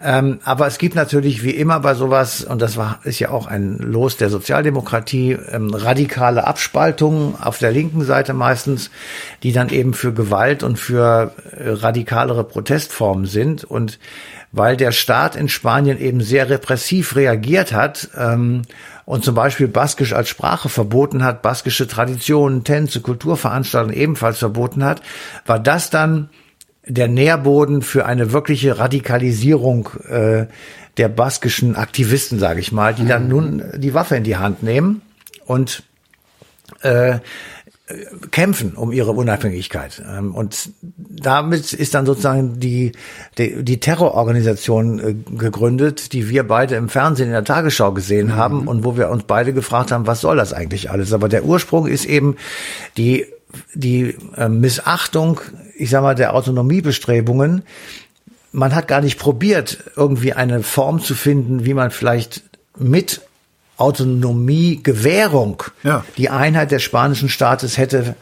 Ähm, 0.00 0.38
aber 0.44 0.66
es 0.66 0.78
gibt 0.78 0.94
natürlich 0.94 1.42
wie 1.42 1.50
immer 1.50 1.80
bei 1.80 1.94
sowas, 1.94 2.44
und 2.44 2.62
das 2.62 2.76
war, 2.76 3.00
ist 3.02 3.18
ja 3.18 3.30
auch 3.30 3.46
ein 3.46 3.78
Los 3.78 4.18
der 4.18 4.30
Sozialdemokratie, 4.30 5.32
ähm, 5.50 5.74
radikale 5.74 6.46
Abspaltungen 6.46 7.34
auf 7.40 7.58
der 7.58 7.72
linken 7.72 8.04
Seite 8.04 8.34
meistens, 8.34 8.90
die 9.42 9.52
dann 9.52 9.70
eben 9.70 9.92
für 9.92 10.12
Gewalt 10.12 10.62
und 10.62 10.78
für 10.78 11.34
äh, 11.56 11.70
radikalere 11.70 12.44
Protestformen 12.44 13.26
sind. 13.26 13.64
Und 13.64 13.98
weil 14.52 14.76
der 14.76 14.92
Staat 14.92 15.36
in 15.36 15.48
Spanien 15.48 15.98
eben 15.98 16.20
sehr 16.20 16.50
repressiv 16.50 17.14
reagiert 17.16 17.72
hat 17.72 18.10
ähm, 18.16 18.62
und 19.04 19.24
zum 19.24 19.34
Beispiel 19.34 19.68
Baskisch 19.68 20.12
als 20.12 20.28
Sprache 20.28 20.68
verboten 20.68 21.22
hat, 21.24 21.42
baskische 21.42 21.86
Traditionen, 21.86 22.64
Tänze, 22.64 23.00
Kulturveranstaltungen 23.00 23.96
ebenfalls 23.96 24.38
verboten 24.38 24.84
hat, 24.84 25.02
war 25.46 25.58
das 25.58 25.90
dann 25.90 26.30
der 26.86 27.08
Nährboden 27.08 27.82
für 27.82 28.06
eine 28.06 28.32
wirkliche 28.32 28.78
Radikalisierung 28.78 29.90
äh, 30.08 30.46
der 30.96 31.08
baskischen 31.08 31.76
Aktivisten, 31.76 32.38
sage 32.38 32.60
ich 32.60 32.72
mal, 32.72 32.94
die 32.94 33.06
dann 33.06 33.28
nun 33.28 33.62
die 33.76 33.94
Waffe 33.94 34.16
in 34.16 34.24
die 34.24 34.36
Hand 34.36 34.62
nehmen 34.62 35.02
und 35.46 35.84
äh, 36.82 37.18
kämpfen 38.30 38.74
um 38.74 38.92
ihre 38.92 39.12
Unabhängigkeit. 39.12 40.02
Ähm, 40.08 40.34
und 40.34 40.70
damit 40.82 41.72
ist 41.72 41.94
dann 41.94 42.06
sozusagen 42.06 42.60
die, 42.60 42.92
die, 43.38 43.62
die 43.62 43.80
Terrororganisation 43.80 44.98
äh, 44.98 45.14
gegründet, 45.36 46.12
die 46.12 46.28
wir 46.28 46.46
beide 46.46 46.76
im 46.76 46.88
Fernsehen 46.88 47.26
in 47.26 47.32
der 47.32 47.44
Tagesschau 47.44 47.92
gesehen 47.92 48.28
mhm. 48.28 48.36
haben 48.36 48.68
und 48.68 48.84
wo 48.84 48.96
wir 48.96 49.10
uns 49.10 49.24
beide 49.24 49.52
gefragt 49.52 49.92
haben, 49.92 50.06
was 50.06 50.20
soll 50.20 50.36
das 50.36 50.52
eigentlich 50.52 50.90
alles? 50.90 51.12
Aber 51.12 51.28
der 51.28 51.44
Ursprung 51.44 51.86
ist 51.86 52.04
eben 52.04 52.36
die, 52.96 53.26
die 53.74 54.16
äh, 54.36 54.48
Missachtung, 54.48 55.40
ich 55.76 55.90
sag 55.90 56.02
mal, 56.02 56.14
der 56.14 56.34
Autonomiebestrebungen. 56.34 57.62
Man 58.52 58.74
hat 58.74 58.88
gar 58.88 59.00
nicht 59.00 59.18
probiert, 59.18 59.78
irgendwie 59.96 60.32
eine 60.32 60.62
Form 60.62 61.00
zu 61.00 61.14
finden, 61.14 61.64
wie 61.64 61.74
man 61.74 61.90
vielleicht 61.90 62.42
mit 62.76 63.22
Autonomiegewährung 63.80 65.62
ja. 65.82 66.04
die 66.16 66.30
Einheit 66.30 66.70
des 66.70 66.82
spanischen 66.82 67.28
Staates 67.28 67.78
hätte 67.78 68.14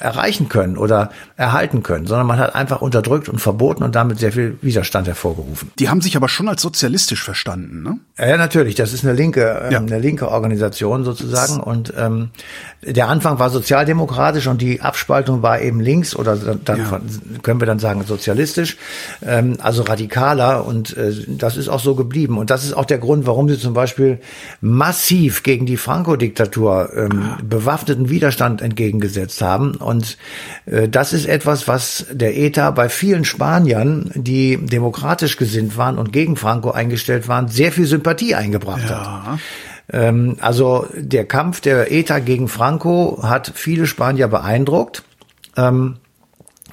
erreichen 0.00 0.48
können 0.48 0.76
oder 0.76 1.10
erhalten 1.36 1.82
können, 1.82 2.06
sondern 2.06 2.26
man 2.26 2.38
hat 2.38 2.54
einfach 2.54 2.80
unterdrückt 2.80 3.28
und 3.28 3.38
verboten 3.40 3.82
und 3.82 3.94
damit 3.94 4.18
sehr 4.18 4.32
viel 4.32 4.58
Widerstand 4.62 5.06
hervorgerufen. 5.06 5.70
Die 5.78 5.88
haben 5.88 6.00
sich 6.00 6.16
aber 6.16 6.28
schon 6.28 6.48
als 6.48 6.62
sozialistisch 6.62 7.22
verstanden, 7.22 7.82
ne? 7.82 7.98
Ja, 8.18 8.36
natürlich. 8.36 8.74
Das 8.74 8.92
ist 8.92 9.04
eine 9.04 9.14
linke, 9.14 9.62
ähm, 9.64 9.72
ja. 9.72 9.78
eine 9.78 9.98
linke 9.98 10.28
Organisation 10.28 11.04
sozusagen. 11.04 11.60
Und 11.60 11.92
ähm, 11.96 12.30
der 12.82 13.08
Anfang 13.08 13.38
war 13.38 13.50
sozialdemokratisch 13.50 14.46
und 14.46 14.60
die 14.60 14.82
Abspaltung 14.82 15.42
war 15.42 15.60
eben 15.60 15.80
links 15.80 16.14
oder 16.14 16.36
dann 16.36 16.78
ja. 16.78 17.00
können 17.42 17.60
wir 17.60 17.66
dann 17.66 17.78
sagen 17.78 18.04
sozialistisch, 18.04 18.76
ähm, 19.26 19.56
also 19.60 19.82
radikaler. 19.82 20.66
Und 20.66 20.96
äh, 20.96 21.12
das 21.28 21.56
ist 21.56 21.68
auch 21.68 21.80
so 21.80 21.94
geblieben. 21.94 22.36
Und 22.36 22.50
das 22.50 22.64
ist 22.64 22.74
auch 22.74 22.84
der 22.84 22.98
Grund, 22.98 23.26
warum 23.26 23.48
sie 23.48 23.58
zum 23.58 23.72
Beispiel 23.72 24.20
massiv 24.60 25.42
gegen 25.42 25.64
die 25.64 25.76
Franco-Diktatur 25.76 26.90
ähm, 26.94 27.22
ah. 27.22 27.38
bewaffneten 27.42 28.10
Widerstand 28.10 28.60
entgegengesetzt 28.60 29.40
haben. 29.40 29.59
Und 29.60 30.16
äh, 30.66 30.88
das 30.88 31.12
ist 31.12 31.26
etwas, 31.26 31.68
was 31.68 32.06
der 32.10 32.36
ETA 32.36 32.70
bei 32.70 32.88
vielen 32.88 33.24
Spaniern, 33.24 34.10
die 34.14 34.56
demokratisch 34.56 35.36
gesinnt 35.36 35.76
waren 35.76 35.98
und 35.98 36.12
gegen 36.12 36.36
Franco 36.36 36.70
eingestellt 36.70 37.28
waren, 37.28 37.48
sehr 37.48 37.72
viel 37.72 37.86
Sympathie 37.86 38.34
eingebracht 38.34 38.88
ja. 38.88 39.24
hat. 39.24 39.38
Ähm, 39.92 40.36
also 40.40 40.86
der 40.94 41.24
Kampf 41.26 41.60
der 41.60 41.92
ETA 41.92 42.18
gegen 42.20 42.48
Franco 42.48 43.20
hat 43.22 43.52
viele 43.54 43.86
Spanier 43.86 44.28
beeindruckt. 44.28 45.02
Ähm, 45.56 45.96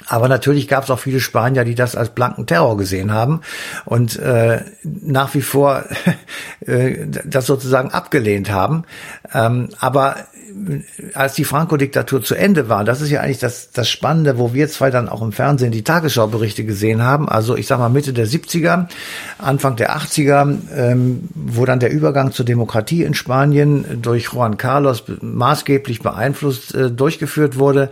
aber 0.08 0.28
natürlich 0.28 0.68
gab 0.68 0.84
es 0.84 0.90
auch 0.90 1.00
viele 1.00 1.20
Spanier, 1.20 1.66
die 1.66 1.76
das 1.76 1.96
als 1.96 2.10
blanken 2.10 2.46
Terror 2.46 2.78
gesehen 2.78 3.12
haben. 3.12 3.42
Und 3.86 4.18
äh, 4.18 4.62
nach 4.84 5.34
wie 5.34 5.42
vor 5.42 5.84
äh, 6.66 7.06
das 7.26 7.46
sozusagen 7.46 7.92
abgelehnt 7.92 8.50
haben. 8.52 8.84
Ähm, 9.34 9.70
aber 9.80 10.16
als 11.14 11.34
die 11.34 11.44
Franco-Diktatur 11.44 12.24
zu 12.24 12.36
Ende 12.36 12.70
war, 12.70 12.84
das 12.84 13.02
ist 13.02 13.10
ja 13.10 13.22
eigentlich 13.22 13.40
das, 13.40 13.72
das 13.72 13.90
Spannende, 13.90 14.38
wo 14.38 14.54
wir 14.54 14.68
zwei 14.70 14.90
dann 14.90 15.10
auch 15.10 15.22
im 15.22 15.32
Fernsehen 15.32 15.72
die 15.72 15.84
Tagesschauberichte 15.84 16.64
gesehen 16.64 17.04
haben, 17.04 17.30
also 17.30 17.56
ich 17.56 17.68
sag 17.68 17.80
mal 17.80 17.90
Mitte 17.90 18.14
der 18.14 18.28
70er, 18.28 18.88
Anfang 19.38 19.76
der 19.76 19.96
80er, 19.96 20.58
ähm, 20.76 21.28
wo 21.36 21.66
dann 21.66 21.80
der 21.80 21.92
Übergang 21.92 22.32
zur 22.32 22.46
Demokratie 22.46 23.04
in 23.04 23.14
Spanien 23.14 24.02
durch 24.02 24.30
Juan 24.34 24.58
Carlos 24.58 25.04
maßgeblich 25.22 26.02
beeinflusst 26.02 26.74
äh, 26.74 26.92
durchgeführt 26.92 27.58
wurde, 27.60 27.92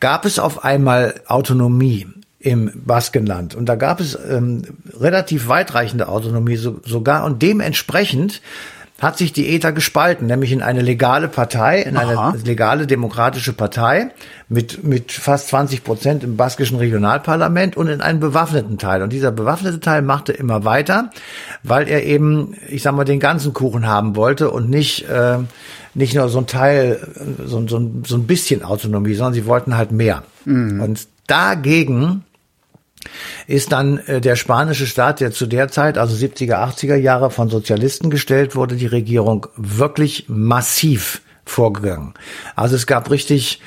gab 0.00 0.24
es 0.24 0.38
auf 0.38 0.64
einmal 0.64 1.14
Autonomie 1.26 2.06
im 2.40 2.70
Baskenland. 2.74 3.54
Und 3.54 3.66
da 3.66 3.74
gab 3.74 4.00
es 4.00 4.16
ähm, 4.30 4.62
relativ 4.98 5.48
weitreichende 5.48 6.08
Autonomie 6.08 6.56
so, 6.56 6.80
sogar 6.84 7.24
und 7.24 7.42
dementsprechend 7.42 8.40
hat 9.00 9.16
sich 9.16 9.32
die 9.32 9.54
ETA 9.54 9.70
gespalten, 9.70 10.26
nämlich 10.26 10.50
in 10.50 10.60
eine 10.60 10.82
legale 10.82 11.28
Partei, 11.28 11.82
in 11.82 11.96
Aha. 11.96 12.30
eine 12.30 12.38
legale 12.38 12.86
demokratische 12.88 13.52
Partei 13.52 14.10
mit, 14.48 14.82
mit 14.82 15.12
fast 15.12 15.48
20 15.48 15.84
Prozent 15.84 16.24
im 16.24 16.36
baskischen 16.36 16.78
Regionalparlament 16.78 17.76
und 17.76 17.86
in 17.86 18.00
einen 18.00 18.18
bewaffneten 18.18 18.76
Teil. 18.76 19.02
Und 19.02 19.12
dieser 19.12 19.30
bewaffnete 19.30 19.78
Teil 19.78 20.02
machte 20.02 20.32
immer 20.32 20.64
weiter, 20.64 21.10
weil 21.62 21.86
er 21.86 22.02
eben, 22.04 22.54
ich 22.66 22.82
sag 22.82 22.92
mal, 22.92 23.04
den 23.04 23.20
ganzen 23.20 23.52
Kuchen 23.52 23.86
haben 23.86 24.16
wollte 24.16 24.50
und 24.50 24.68
nicht, 24.68 25.08
äh, 25.08 25.38
nicht 25.94 26.14
nur 26.14 26.28
so 26.28 26.38
ein 26.38 26.46
Teil, 26.46 27.00
so, 27.44 27.66
so, 27.66 27.90
so 28.04 28.16
ein 28.16 28.26
bisschen 28.26 28.62
Autonomie, 28.62 29.14
sondern 29.14 29.34
sie 29.34 29.46
wollten 29.46 29.76
halt 29.76 29.92
mehr. 29.92 30.22
Mhm. 30.44 30.80
Und 30.80 31.08
dagegen 31.26 32.24
ist 33.46 33.72
dann 33.72 33.98
äh, 34.06 34.20
der 34.20 34.36
spanische 34.36 34.86
Staat, 34.86 35.20
der 35.20 35.32
zu 35.32 35.46
der 35.46 35.68
Zeit, 35.68 35.98
also 35.98 36.14
70er, 36.14 36.54
80er 36.54 36.96
Jahre 36.96 37.30
von 37.30 37.48
Sozialisten 37.48 38.10
gestellt 38.10 38.56
wurde, 38.56 38.76
die 38.76 38.86
Regierung 38.86 39.46
wirklich 39.56 40.26
massiv 40.28 41.22
vorgegangen. 41.44 42.14
Also 42.56 42.76
es 42.76 42.86
gab 42.86 43.10
richtig 43.10 43.60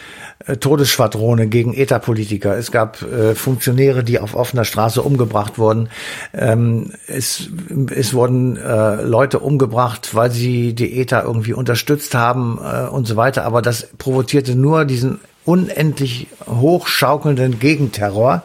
Todesschwadrone 0.60 1.48
gegen 1.48 1.74
ETA-Politiker. 1.74 2.58
Es 2.58 2.72
gab 2.72 3.02
äh, 3.02 3.36
Funktionäre, 3.36 4.04
die 4.04 4.20
auf 4.20 4.36
offener 4.36 4.66
Straße 4.66 5.02
umgebracht 5.02 5.58
wurden. 5.58 5.90
Ähm, 6.34 6.94
es, 7.08 7.50
es 7.94 8.14
wurden 8.14 8.58
äh, 8.58 9.02
Leute 9.02 9.40
umgebracht, 9.40 10.16
weil 10.16 10.32
sie 10.32 10.74
die 10.74 11.00
ETA 11.00 11.24
irgendwie 11.24 11.54
unterstützt 11.54 12.16
haben 12.16 12.60
äh, 12.64 12.88
und 12.88 13.08
so 13.08 13.16
weiter. 13.16 13.46
Aber 13.46 13.62
das 13.62 13.90
provozierte 13.98 14.56
nur 14.56 14.86
diesen 14.86 15.20
unendlich 15.44 16.28
hochschaukelnden 16.48 17.60
Gegenterror 17.60 18.44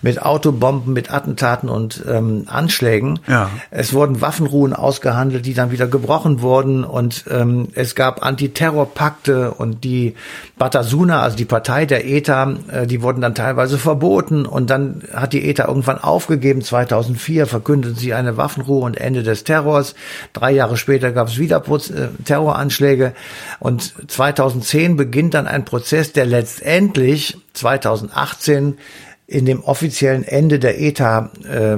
mit 0.00 0.22
Autobomben, 0.22 0.94
mit 0.94 1.12
Attentaten 1.12 1.68
und 1.68 2.02
ähm, 2.08 2.44
Anschlägen. 2.46 3.20
Ja. 3.26 3.50
Es 3.70 3.92
wurden 3.92 4.22
Waffenruhen 4.22 4.72
ausgehandelt, 4.72 5.44
die 5.44 5.52
dann 5.52 5.70
wieder 5.70 5.86
gebrochen 5.86 6.40
wurden 6.40 6.84
und 6.84 7.24
ähm, 7.30 7.68
es 7.74 7.94
gab 7.94 8.24
Antiterrorpakte 8.24 9.52
und 9.52 9.84
die 9.84 10.14
Batasuna, 10.56 11.20
also 11.20 11.36
die 11.36 11.44
Partei 11.44 11.84
der 11.84 12.06
ETA, 12.06 12.54
äh, 12.72 12.86
die 12.86 13.02
wurden 13.02 13.20
dann 13.20 13.34
teilweise 13.34 13.76
verboten 13.76 14.46
und 14.46 14.70
dann 14.70 15.02
hat 15.12 15.34
die 15.34 15.48
ETA 15.48 15.68
irgendwann 15.68 15.98
aufgegeben. 15.98 16.62
2004 16.62 17.46
verkündeten 17.46 17.96
sie 17.96 18.14
eine 18.14 18.38
Waffenruhe 18.38 18.84
und 18.84 18.96
Ende 18.96 19.22
des 19.22 19.44
Terrors. 19.44 19.94
Drei 20.32 20.52
Jahre 20.52 20.78
später 20.78 21.12
gab 21.12 21.28
es 21.28 21.38
wieder 21.38 21.58
äh, 21.58 22.08
Terroranschläge 22.24 23.12
und 23.60 23.92
2010 24.10 24.96
beginnt 24.96 25.34
dann 25.34 25.46
ein 25.46 25.66
Prozess, 25.66 26.12
der 26.12 26.37
letztendlich 26.38 27.36
2018 27.54 28.78
in 29.26 29.44
dem 29.44 29.62
offiziellen 29.64 30.22
Ende 30.22 30.58
der 30.60 30.80
ETA 30.80 31.30
äh, 31.44 31.76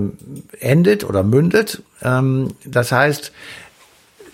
endet 0.60 1.04
oder 1.04 1.22
mündet. 1.22 1.82
Ähm, 2.02 2.52
das 2.64 2.92
heißt, 2.92 3.32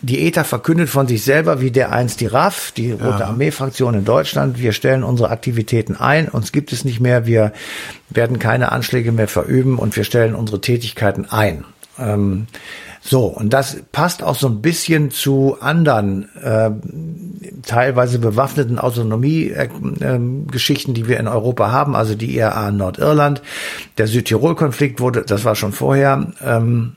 die 0.03 0.27
ETA 0.27 0.45
verkündet 0.45 0.91
von 0.91 1.07
sich 1.07 1.23
selber, 1.23 1.61
wie 1.61 1.71
der 1.71 1.93
einst 1.93 2.21
die 2.21 2.27
RAF, 2.27 2.73
die 2.73 2.91
Rote 2.93 3.21
ja. 3.21 3.27
Armee-Fraktion 3.29 3.95
in 3.95 4.05
Deutschland, 4.05 4.59
wir 4.59 4.73
stellen 4.73 5.05
unsere 5.05 5.31
Aktivitäten 5.31 5.97
ein, 5.97 6.29
uns 6.29 6.53
gibt 6.53 6.73
es 6.73 6.85
nicht 6.85 7.01
mehr, 7.01 7.25
wir 7.25 7.53
werden 8.11 8.39
keine 8.39 8.73
Anschläge 8.73 9.13
mehr 9.13 9.29
verüben 9.29 9.79
und 9.79 9.97
wir 9.97 10.05
stellen 10.05 10.35
unsere 10.35 10.61
Tätigkeiten 10.61 11.25
ein. 11.25 11.65
Ähm, 11.99 12.47
so, 13.09 13.27
und 13.27 13.53
das 13.53 13.77
passt 13.93 14.25
auch 14.25 14.35
so 14.35 14.49
ein 14.49 14.61
bisschen 14.61 15.13
zu 15.13 15.59
anderen 15.61 16.29
äh, 16.43 16.73
teilweise 17.63 18.19
bewaffneten 18.19 18.81
Autonomie-Geschichten, 18.81 20.91
äh, 20.91 20.95
die 20.95 21.07
wir 21.07 21.21
in 21.21 21.29
Europa 21.29 21.71
haben, 21.71 21.95
also 21.95 22.17
die 22.17 22.37
IRA 22.37 22.71
in 22.71 22.79
Nordirland. 22.79 23.43
Der 23.97 24.09
Südtirol-Konflikt 24.09 24.99
wurde, 25.01 25.23
das 25.23 25.45
war 25.45 25.55
schon 25.55 25.71
vorher, 25.73 26.33
ähm, 26.45 26.97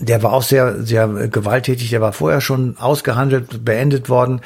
der 0.00 0.22
war 0.22 0.32
auch 0.32 0.42
sehr, 0.42 0.82
sehr 0.82 1.08
gewalttätig, 1.08 1.90
der 1.90 2.00
war 2.00 2.12
vorher 2.12 2.40
schon 2.40 2.76
ausgehandelt, 2.78 3.64
beendet 3.64 4.08
worden. 4.08 4.40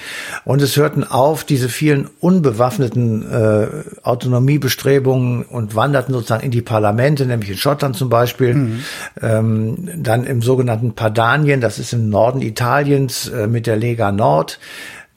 Und 0.45 0.63
es 0.63 0.77
hörten 0.77 1.05
auf, 1.05 1.45
diese 1.45 1.69
vielen 1.69 2.09
unbewaffneten 2.21 3.31
äh, 3.31 3.67
Autonomiebestrebungen 4.03 5.43
und 5.43 5.75
wanderten 5.75 6.13
sozusagen 6.13 6.45
in 6.45 6.51
die 6.51 6.63
Parlamente, 6.63 7.27
nämlich 7.27 7.51
in 7.51 7.57
Schottland 7.57 7.97
zum 7.97 8.09
Beispiel, 8.09 8.55
mhm. 8.55 8.81
ähm, 9.21 9.89
dann 9.97 10.25
im 10.25 10.43
sogenannten 10.43 10.95
Padanien, 10.95 11.61
das 11.61 11.79
ist 11.79 11.93
im 11.93 12.09
Norden 12.09 12.43
Italiens 12.43 13.29
äh, 13.29 13.47
mit 13.47 13.67
der 13.67 13.77
Lega 13.77 14.13
Nord. 14.13 14.59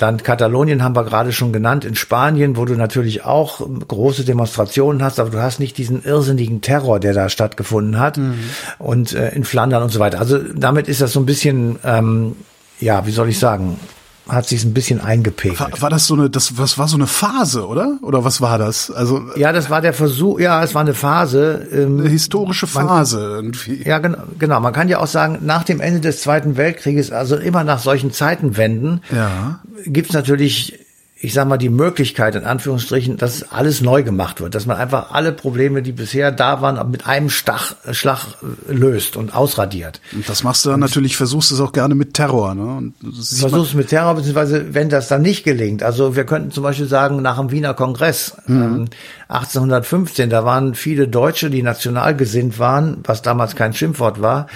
Dann 0.03 0.21
Katalonien 0.21 0.83
haben 0.83 0.97
wir 0.97 1.05
gerade 1.05 1.31
schon 1.31 1.53
genannt, 1.53 1.85
in 1.85 1.95
Spanien, 1.95 2.57
wo 2.57 2.65
du 2.65 2.73
natürlich 2.73 3.23
auch 3.23 3.65
große 3.87 4.25
Demonstrationen 4.25 5.01
hast, 5.01 5.17
aber 5.17 5.29
du 5.29 5.41
hast 5.41 5.61
nicht 5.61 5.77
diesen 5.77 6.03
irrsinnigen 6.03 6.59
Terror, 6.59 6.99
der 6.99 7.13
da 7.13 7.29
stattgefunden 7.29 7.97
hat. 7.97 8.17
Mhm. 8.17 8.35
Und 8.79 9.13
äh, 9.13 9.29
in 9.29 9.45
Flandern 9.45 9.81
und 9.81 9.93
so 9.93 10.01
weiter. 10.01 10.19
Also 10.19 10.39
damit 10.39 10.89
ist 10.89 10.99
das 10.99 11.13
so 11.13 11.21
ein 11.21 11.25
bisschen, 11.25 11.79
ähm, 11.85 12.35
ja, 12.81 13.05
wie 13.05 13.11
soll 13.11 13.29
ich 13.29 13.39
sagen, 13.39 13.79
hat 14.27 14.47
sich 14.47 14.63
ein 14.63 14.73
bisschen 14.73 15.01
eingepegelt. 15.01 15.59
War, 15.59 15.81
war, 15.81 15.89
das 15.89 16.07
so 16.07 16.13
eine, 16.13 16.29
das 16.29 16.57
was 16.57 16.77
war 16.77 16.87
so 16.87 16.95
eine 16.95 17.07
Phase, 17.07 17.67
oder? 17.67 17.97
Oder 18.01 18.23
was 18.23 18.39
war 18.39 18.57
das? 18.57 18.89
Also 18.89 19.21
ja, 19.35 19.51
das 19.51 19.69
war 19.69 19.81
der 19.81 19.93
Versuch. 19.93 20.39
Ja, 20.39 20.63
es 20.63 20.73
war 20.73 20.81
eine 20.81 20.93
Phase. 20.93 21.67
Ähm, 21.73 21.99
eine 21.99 22.09
historische 22.09 22.67
Phase 22.67 23.17
man, 23.17 23.29
irgendwie. 23.29 23.83
Ja, 23.83 23.99
genau, 23.99 24.19
genau. 24.39 24.59
Man 24.61 24.71
kann 24.71 24.87
ja 24.87 24.99
auch 24.99 25.07
sagen, 25.07 25.39
nach 25.41 25.63
dem 25.63 25.81
Ende 25.81 25.99
des 25.99 26.21
Zweiten 26.21 26.55
Weltkrieges, 26.55 27.11
also 27.11 27.35
immer 27.35 27.63
nach 27.65 27.79
solchen 27.79 28.13
Zeitenwenden, 28.13 29.01
ja. 29.13 29.59
Gibt's 29.85 30.13
natürlich 30.13 30.79
ich 31.23 31.33
sag 31.33 31.47
mal, 31.47 31.57
die 31.57 31.69
Möglichkeit, 31.69 32.35
in 32.35 32.43
Anführungsstrichen, 32.43 33.15
dass 33.15 33.49
alles 33.49 33.79
neu 33.79 34.03
gemacht 34.03 34.41
wird, 34.41 34.55
dass 34.55 34.65
man 34.65 34.75
einfach 34.75 35.11
alle 35.11 35.31
Probleme, 35.31 35.81
die 35.81 35.93
bisher 35.93 36.33
da 36.33 36.61
waren, 36.61 36.91
mit 36.91 37.07
einem 37.07 37.29
Stach, 37.29 37.77
Schlag 37.93 38.25
löst 38.67 39.15
und 39.15 39.33
ausradiert. 39.33 40.01
Und 40.11 40.27
das 40.27 40.43
machst 40.43 40.65
du 40.65 40.69
dann 40.69 40.75
und 40.75 40.79
natürlich, 40.81 41.15
versuchst 41.15 41.53
es 41.53 41.61
auch 41.61 41.71
gerne 41.71 41.95
mit 41.95 42.13
Terror, 42.13 42.55
ne? 42.55 42.65
Und 42.65 42.93
versuchst 43.01 43.69
es 43.69 43.73
mit 43.73 43.87
Terror, 43.87 44.15
beziehungsweise 44.15 44.73
wenn 44.73 44.89
das 44.89 45.07
dann 45.07 45.21
nicht 45.21 45.45
gelingt. 45.45 45.81
Also 45.81 46.17
wir 46.17 46.25
könnten 46.25 46.51
zum 46.51 46.63
Beispiel 46.63 46.87
sagen, 46.87 47.21
nach 47.21 47.39
dem 47.39 47.51
Wiener 47.51 47.73
Kongress 47.73 48.35
mhm. 48.45 48.61
ähm, 48.61 48.85
1815, 49.29 50.29
da 50.29 50.45
waren 50.45 50.75
viele 50.75 51.07
Deutsche, 51.07 51.49
die 51.49 51.63
national 51.63 52.15
gesinnt 52.15 52.59
waren, 52.59 52.97
was 53.03 53.21
damals 53.21 53.55
kein 53.55 53.73
Schimpfwort 53.73 54.21
war, 54.21 54.47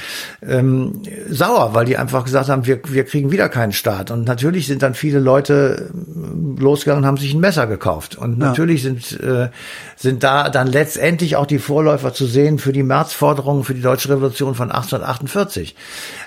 ähm, 0.46 1.02
sauer, 1.30 1.74
weil 1.74 1.86
die 1.86 1.98
einfach 1.98 2.26
gesagt 2.26 2.50
haben, 2.50 2.66
wir, 2.66 2.80
wir 2.88 3.06
kriegen 3.06 3.32
wieder 3.32 3.50
keinen 3.50 3.72
Staat. 3.72 4.12
Und 4.12 4.26
natürlich 4.26 4.68
sind 4.68 4.84
dann 4.84 4.94
viele 4.94 5.20
Leute 5.20 5.90
losgegangen 6.58 7.04
und 7.04 7.08
haben 7.08 7.18
sich 7.18 7.34
ein 7.34 7.40
Messer 7.40 7.68
gekauft. 7.68 8.16
Und 8.16 8.38
natürlich 8.38 8.84
ja. 8.84 8.92
sind, 8.92 9.20
äh, 9.22 9.50
sind 9.96 10.24
da 10.24 10.50
dann 10.50 10.68
letztendlich 10.68 11.36
auch 11.36 11.46
die 11.46 11.60
Vorläufer 11.60 12.14
zu 12.14 12.26
sehen 12.26 12.60
für 12.60 12.74
die 12.74 12.84
Märzforderungen 12.84 13.64
für 13.64 13.74
die 13.74 13.82
Deutsche 13.82 14.10
Revolution 14.10 14.56
von 14.56 14.72
1848. 14.72 15.76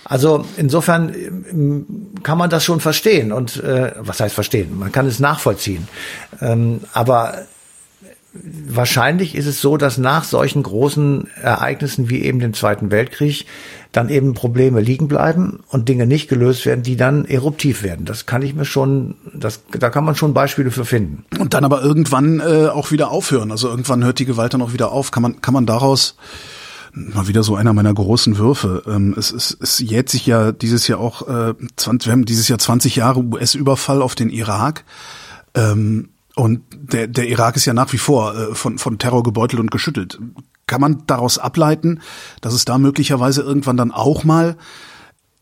Also 0.04 0.44
insofern 0.56 1.14
ähm, 1.14 1.87
kann 2.23 2.38
man 2.38 2.50
das 2.50 2.64
schon 2.64 2.80
verstehen. 2.80 3.32
Und 3.32 3.62
äh, 3.62 3.92
was 3.99 4.20
heißt 4.20 4.35
verstehen? 4.35 4.78
Man 4.78 4.92
kann 4.92 5.06
es 5.06 5.20
nachvollziehen. 5.20 5.88
Ähm, 6.40 6.80
aber 6.92 7.35
wahrscheinlich 8.32 9.34
ist 9.34 9.46
es 9.46 9.60
so, 9.60 9.76
dass 9.76 9.99
nach 9.99 10.25
solchen 10.25 10.62
großen 10.62 11.28
Ereignissen 11.42 12.08
wie 12.10 12.22
eben 12.22 12.38
dem 12.38 12.54
Zweiten 12.54 12.90
Weltkrieg 12.90 13.46
dann 13.92 14.08
eben 14.08 14.34
Probleme 14.34 14.80
liegen 14.80 15.08
bleiben 15.08 15.60
und 15.68 15.88
Dinge 15.88 16.06
nicht 16.06 16.28
gelöst 16.28 16.64
werden, 16.64 16.82
die 16.82 16.96
dann 16.96 17.25
eruptiv 17.25 17.82
werden. 17.82 18.06
Das 18.06 18.26
kann 18.26 18.42
ich 18.42 18.54
mir 18.54 18.64
schon, 18.64 19.16
das, 19.34 19.62
da 19.72 19.90
kann 19.90 20.04
man 20.04 20.14
schon 20.14 20.32
Beispiele 20.32 20.70
für 20.70 20.84
finden. 20.84 21.25
Und 21.40 21.54
dann 21.54 21.64
aber 21.64 21.82
irgendwann 21.82 22.38
äh, 22.38 22.68
auch 22.68 22.92
wieder 22.92 23.10
aufhören. 23.10 23.50
Also 23.50 23.68
irgendwann 23.68 24.04
hört 24.04 24.20
die 24.20 24.26
Gewalt 24.26 24.54
dann 24.54 24.62
auch 24.62 24.72
wieder 24.72 24.92
auf. 24.92 25.10
Kann 25.10 25.22
man, 25.22 25.40
kann 25.40 25.54
man 25.54 25.66
daraus 25.66 26.16
mal 26.92 27.26
wieder 27.26 27.42
so 27.42 27.56
einer 27.56 27.72
meiner 27.72 27.92
großen 27.92 28.38
Würfe. 28.38 28.84
Ähm, 28.87 29.14
es, 29.18 29.32
es, 29.32 29.56
es 29.60 29.80
jäht 29.80 30.08
sich 30.08 30.26
ja 30.26 30.52
dieses 30.52 30.87
Jahr 30.87 31.00
auch, 31.00 31.26
äh, 31.28 31.54
20, 31.76 32.06
wir 32.06 32.12
haben 32.12 32.25
dieses 32.25 32.46
Jahr 32.46 32.58
20 32.60 32.96
Jahre 32.96 33.20
US-Überfall 33.20 34.02
auf 34.02 34.14
den 34.14 34.30
Irak. 34.30 34.84
Ähm, 35.54 36.10
und 36.40 36.62
der, 36.73 37.06
der 37.06 37.28
Irak 37.28 37.56
ist 37.56 37.66
ja 37.66 37.75
nach 37.75 37.92
wie 37.92 37.99
vor 37.99 38.35
äh, 38.35 38.54
von, 38.54 38.78
von 38.78 38.99
Terror 38.99 39.23
gebeutelt 39.23 39.61
und 39.61 39.70
geschüttelt. 39.70 40.18
Kann 40.66 40.80
man 40.80 41.02
daraus 41.06 41.38
ableiten, 41.38 42.00
dass 42.40 42.54
es 42.54 42.64
da 42.64 42.78
möglicherweise 42.78 43.42
irgendwann 43.42 43.76
dann 43.76 43.92
auch 43.92 44.25
mal, 44.25 44.56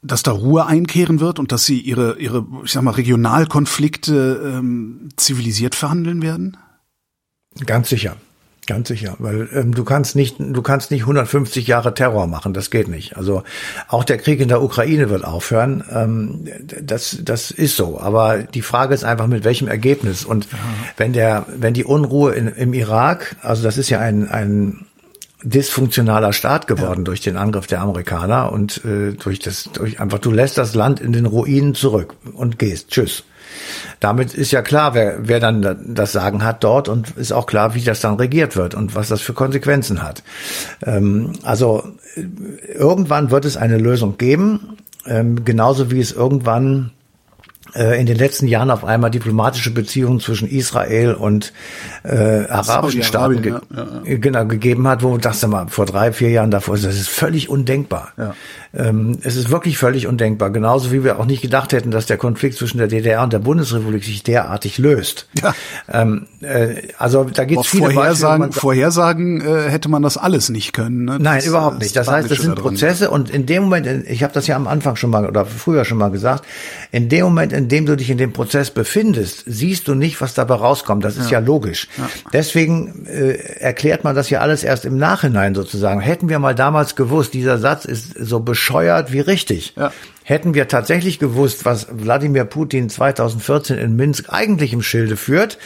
dass 0.02 0.25
da 0.25 0.33
Ruhe 0.33 0.67
einkehren 0.67 1.21
wird 1.21 1.38
und 1.38 1.52
dass 1.52 1.64
sie 1.67 1.81
ihre, 1.81 2.19
ihre 2.19 2.45
ich 2.64 2.73
sag 2.73 2.83
mal, 2.83 2.93
Regionalkonflikte 2.93 4.43
ähm, 4.45 5.11
zivilisiert 5.17 5.76
verhandeln 5.76 6.21
werden? 6.21 6.57
Ganz 7.64 7.88
sicher. 7.88 8.17
Ganz 8.69 8.89
sicher, 8.89 9.17
weil 9.19 9.49
ähm, 9.55 9.75
du 9.75 9.83
kannst 9.83 10.15
nicht, 10.15 10.37
du 10.39 10.61
kannst 10.61 10.91
nicht 10.91 11.01
150 11.01 11.67
Jahre 11.67 11.95
Terror 11.95 12.27
machen, 12.27 12.53
das 12.53 12.71
geht 12.71 12.87
nicht. 12.87 13.17
Also 13.17 13.43
auch 13.89 14.05
der 14.05 14.19
Krieg 14.19 14.41
in 14.41 14.49
der 14.49 14.63
Ukraine 14.63 15.09
wird 15.09 15.25
aufhören, 15.25 15.83
ähm, 15.91 16.47
das, 16.83 17.17
das 17.23 17.51
ist 17.51 17.77
so. 17.77 17.99
Aber 17.99 18.41
die 18.43 18.61
Frage 18.61 18.93
ist 18.93 19.05
einfach 19.05 19.27
mit 19.27 19.45
welchem 19.45 19.69
Ergebnis. 19.69 20.23
Und 20.27 20.45
ja. 20.53 20.59
wenn 20.99 21.15
der, 21.15 21.47
wenn 21.57 21.73
die 21.73 21.85
Unruhe 21.85 22.35
in, 22.35 22.49
im 22.49 22.75
Irak, 22.75 23.37
also 23.41 23.63
das 23.63 23.79
ist 23.79 23.89
ja 23.89 24.01
ein 24.01 24.29
ein 24.29 24.85
dysfunktionaler 25.42 26.33
Staat 26.33 26.66
geworden 26.66 27.00
ja. 27.00 27.04
durch 27.04 27.21
den 27.21 27.37
Angriff 27.37 27.66
der 27.66 27.80
Amerikaner 27.80 28.52
und 28.52 28.85
äh, 28.85 29.12
durch 29.12 29.38
das, 29.38 29.71
durch 29.73 30.00
einfach 30.00 30.18
du 30.18 30.30
lässt 30.30 30.59
das 30.59 30.75
Land 30.75 31.00
in 31.00 31.12
den 31.12 31.26
Ruinen 31.26 31.75
zurück 31.75 32.14
und 32.35 32.59
gehst, 32.59 32.90
tschüss. 32.90 33.25
Damit 34.00 34.35
ist 34.35 34.50
ja 34.50 34.62
klar, 34.62 34.95
wer, 34.95 35.26
wer 35.26 35.40
dann 35.40 35.95
das 35.95 36.12
Sagen 36.12 36.45
hat 36.45 36.62
dort 36.64 36.88
und 36.88 37.16
ist 37.16 37.33
auch 37.33 37.47
klar, 37.47 37.75
wie 37.75 37.83
das 37.83 38.00
dann 38.00 38.16
regiert 38.16 38.57
wird 38.57 38.75
und 38.75 38.95
was 38.95 39.09
das 39.09 39.21
für 39.21 39.33
Konsequenzen 39.33 40.02
hat. 40.02 40.23
Ähm, 40.85 41.33
also 41.42 41.85
irgendwann 42.75 43.30
wird 43.30 43.45
es 43.45 43.57
eine 43.57 43.79
Lösung 43.79 44.18
geben, 44.18 44.77
ähm, 45.07 45.44
genauso 45.44 45.90
wie 45.90 46.01
es 46.01 46.12
irgendwann 46.12 46.90
äh, 46.90 46.98
in 47.74 48.07
den 48.07 48.16
letzten 48.16 48.46
Jahren 48.46 48.70
auf 48.70 48.85
einmal 48.85 49.11
diplomatische 49.11 49.70
Beziehungen 49.70 50.20
zwischen 50.20 50.48
Israel 50.48 51.14
und 51.14 51.52
äh, 52.02 52.46
arabischen 52.48 53.02
Staaten 53.02 53.42
ge 53.42 53.52
ja, 53.52 53.87
ja. 54.04 54.16
genau 54.16 54.46
gegeben 54.46 54.88
hat, 54.88 55.02
wo 55.02 55.16
das 55.18 55.46
mal 55.46 55.68
vor 55.68 55.87
drei 55.87 56.12
vier 56.12 56.31
Jahren 56.31 56.50
davor 56.50 56.74
ist, 56.76 56.85
das 56.85 56.96
ist 56.96 57.09
völlig 57.09 57.48
undenkbar. 57.48 58.12
Ähm, 58.74 59.18
es 59.22 59.37
ist 59.37 59.50
wirklich 59.50 59.78
völlig 59.78 60.07
undenkbar. 60.07 60.50
Genauso 60.50 60.92
wie 60.92 61.02
wir 61.02 61.18
auch 61.18 61.24
nicht 61.24 61.40
gedacht 61.40 61.72
hätten, 61.72 61.90
dass 61.90 62.07
der 62.07 62.18
Konflikt 62.18 62.57
zwischen 62.57 62.78
der 62.78 62.87
DDR 62.87 63.22
und 63.22 63.33
der 63.33 63.38
Bundesrepublik 63.38 64.04
sich 64.04 64.22
derartig 64.22 64.78
löst. 64.78 65.28
Ähm, 65.90 66.26
äh, 66.40 66.83
also 66.98 67.24
da 67.24 67.44
gibt 67.44 67.62
es 67.62 67.66
viele 67.68 67.90
Vorhersagen, 67.90 68.46
Beispiele, 68.46 68.61
Vorhersagen 68.61 69.40
äh, 69.40 69.70
hätte 69.70 69.88
man 69.88 70.02
das 70.02 70.16
alles 70.18 70.50
nicht 70.50 70.72
können. 70.72 71.04
Ne? 71.04 71.18
Nein, 71.18 71.42
überhaupt 71.44 71.81
nicht. 71.81 71.96
Das 71.96 72.09
heißt, 72.09 72.31
das 72.31 72.38
sind 72.38 72.57
Prozesse 72.57 73.11
und 73.11 73.31
in 73.31 73.46
dem 73.46 73.64
Moment, 73.64 73.87
ich 74.09 74.22
habe 74.22 74.35
das 74.35 74.46
ja 74.46 74.57
am 74.57 74.66
Anfang 74.66 74.96
schon 74.96 75.11
mal 75.11 75.26
oder 75.26 75.46
früher 75.46 75.85
schon 75.85 75.98
mal 75.98 76.11
gesagt, 76.11 76.44
in 76.92 77.09
dem 77.09 77.24
Moment, 77.24 77.52
in 77.59 77.68
dem 77.68 77.87
du 77.87 77.97
dich 77.97 78.09
in 78.09 78.18
dem 78.18 78.33
Prozess 78.33 78.71
befindest, 78.71 79.42
siehst 79.47 79.88
du 79.88 79.94
nicht, 79.94 80.21
was 80.21 80.33
dabei 80.33 80.55
rauskommt. 80.55 81.05
Das 81.05 81.16
ist 81.16 81.31
ja, 81.31 81.40
ja 81.40 81.47
logisch. 81.47 81.88
Ja. 81.99 82.09
Deswegen 82.33 83.05
äh, 83.07 83.33
erklärt 83.59 84.05
man 84.05 84.14
das 84.14 84.31
ja 84.31 84.40
alles 84.40 84.62
erst 84.62 84.85
im 84.85 84.97
Nachhinein 84.97 85.55
sozusagen. 85.55 86.01
Hätten 86.01 86.29
wir 86.29 86.38
mal 86.38 86.55
damals 86.55 86.94
gewusst, 86.94 87.35
dieser 87.35 87.59
Satz 87.59 87.85
ist 87.85 88.14
so 88.16 88.40
bescheuert 88.40 89.12
wie 89.12 89.21
richtig. 89.21 89.75
Ja. 89.77 89.92
Hätten 90.23 90.55
wir 90.55 90.68
tatsächlich 90.68 91.18
gewusst, 91.18 91.64
was 91.64 91.88
Wladimir 91.90 92.44
Putin 92.44 92.88
2014 92.88 93.77
in 93.77 93.97
Minsk 93.97 94.27
eigentlich 94.29 94.73
im 94.73 94.83
Schilde 94.83 95.16
führt, 95.16 95.59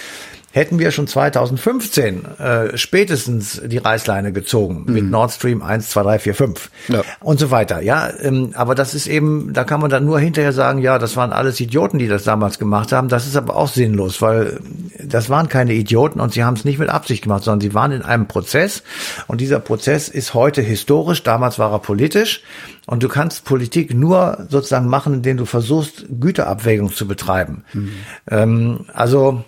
hätten 0.53 0.79
wir 0.79 0.91
schon 0.91 1.07
2015 1.07 2.25
äh, 2.39 2.77
spätestens 2.77 3.61
die 3.65 3.79
Reißleine 3.79 4.33
gezogen 4.33 4.85
mhm. 4.87 4.93
mit 4.95 5.11
Nord 5.11 5.33
Stream 5.33 5.63
1, 5.63 5.89
2, 5.89 6.03
3, 6.03 6.19
4, 6.19 6.35
5 6.35 6.71
ja. 6.89 7.03
und 7.21 7.41
so 7.41 7.51
weiter. 7.51 7.81
Ja, 7.81 8.11
ähm, 8.21 8.53
aber 8.55 8.75
das 8.75 8.95
ist 8.95 9.07
eben, 9.07 9.53
da 9.55 9.65
kann 9.65 9.81
man 9.81 9.91
dann 9.91 10.05
nur 10.05 10.21
hinterher 10.21 10.53
sagen, 10.53 10.81
ja, 10.81 10.99
das 10.99 11.17
waren 11.17 11.33
alles 11.33 11.59
Idioten, 11.59 11.99
die 11.99 12.07
das 12.07 12.25
damals 12.25 12.59
gemacht 12.59 12.93
haben. 12.93 13.09
Das 13.09 13.27
ist 13.27 13.35
aber 13.35 13.57
auch 13.57 13.69
sinnlos, 13.69 14.21
weil 14.21 14.61
das 15.03 15.31
waren 15.31 15.49
keine 15.49 15.73
Idioten 15.73 16.21
und 16.21 16.35
sie 16.35 16.45
haben 16.45 16.55
es 16.55 16.65
nicht 16.65 16.79
mit 16.79 16.91
Absicht 16.91 17.23
gemacht, 17.23 17.45
sondern 17.45 17.63
sie 17.63 17.75
waren 17.75 17.93
in 17.93 18.03
einem 18.03 18.29
Prozess 18.29 18.83
und 19.27 19.41
dieser 19.41 19.59
Prozess 19.59 20.09
ist 20.09 20.35
heute 20.35 20.61
historisch, 20.61 21.23
damals 21.23 21.59
war 21.59 21.73
er 21.73 21.79
politisch 21.79 22.43
und 22.87 23.03
du 23.03 23.09
kannst 23.09 23.45
Politik 23.45 23.95
nur 23.95 24.47
sozusagen 24.51 24.89
machen, 24.89 25.15
indem 25.15 25.39
du 25.39 25.47
versuchst, 25.47 26.05
Güterabwägung 26.21 26.93
zu 26.93 27.09
betreiben. 27.09 27.65
Mhm. 27.73 27.93
Ähm, 28.31 28.81
also 28.93 29.45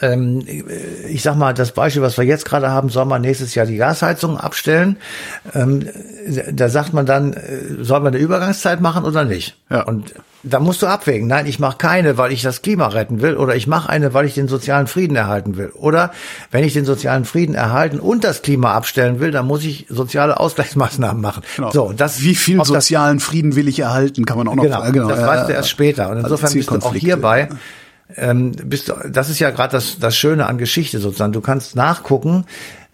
ähm, 0.00 0.44
ich 1.08 1.22
sag 1.22 1.36
mal, 1.36 1.54
das 1.54 1.72
Beispiel, 1.72 2.02
was 2.02 2.18
wir 2.18 2.24
jetzt 2.24 2.44
gerade 2.44 2.70
haben, 2.70 2.88
soll 2.88 3.06
man 3.06 3.22
nächstes 3.22 3.54
Jahr 3.54 3.66
die 3.66 3.76
Gasheizung 3.76 4.38
abstellen. 4.38 4.96
Ähm, 5.54 5.88
da 6.52 6.68
sagt 6.68 6.92
man 6.92 7.06
dann, 7.06 7.32
äh, 7.32 7.82
soll 7.82 8.00
man 8.00 8.14
eine 8.14 8.22
Übergangszeit 8.22 8.80
machen 8.80 9.04
oder 9.04 9.24
nicht? 9.24 9.56
Ja. 9.70 9.82
Und 9.82 10.14
da 10.42 10.60
musst 10.60 10.82
du 10.82 10.86
abwägen. 10.86 11.26
Nein, 11.26 11.46
ich 11.46 11.58
mache 11.58 11.78
keine, 11.78 12.18
weil 12.18 12.30
ich 12.30 12.42
das 12.42 12.62
Klima 12.62 12.86
retten 12.88 13.20
will, 13.20 13.36
oder 13.36 13.56
ich 13.56 13.66
mache 13.66 13.88
eine, 13.88 14.14
weil 14.14 14.26
ich 14.26 14.34
den 14.34 14.48
sozialen 14.48 14.86
Frieden 14.86 15.16
erhalten 15.16 15.56
will. 15.56 15.70
Oder 15.74 16.12
wenn 16.50 16.62
ich 16.62 16.72
den 16.72 16.84
sozialen 16.84 17.24
Frieden 17.24 17.54
erhalten 17.54 17.98
und 17.98 18.22
das 18.22 18.42
Klima 18.42 18.74
abstellen 18.74 19.18
will, 19.18 19.32
dann 19.32 19.46
muss 19.46 19.64
ich 19.64 19.86
soziale 19.88 20.38
Ausgleichsmaßnahmen 20.38 21.20
machen. 21.20 21.42
Genau. 21.56 21.70
So, 21.72 21.92
das, 21.96 22.22
Wie 22.22 22.34
viel 22.34 22.64
sozialen 22.64 23.18
Frieden 23.18 23.56
will 23.56 23.66
ich 23.66 23.80
erhalten, 23.80 24.24
kann 24.24 24.38
man 24.38 24.46
auch 24.46 24.54
noch 24.54 24.62
genau, 24.62 24.80
fragen. 24.80 24.92
Genau, 24.92 25.08
das 25.08 25.26
weißt 25.26 25.48
du 25.48 25.52
erst 25.52 25.70
später. 25.70 26.10
Und 26.10 26.18
insofern 26.18 26.46
also 26.46 26.58
bist 26.58 26.70
du 26.70 26.76
auch 26.76 26.94
hierbei 26.94 27.48
ähm, 28.14 28.52
bist 28.52 28.92
das 29.08 29.30
ist 29.30 29.38
ja 29.40 29.50
gerade 29.50 29.72
das, 29.72 29.98
das 29.98 30.16
Schöne 30.16 30.46
an 30.46 30.58
Geschichte 30.58 30.98
sozusagen. 30.98 31.32
Du 31.32 31.40
kannst 31.40 31.74
nachgucken, 31.76 32.44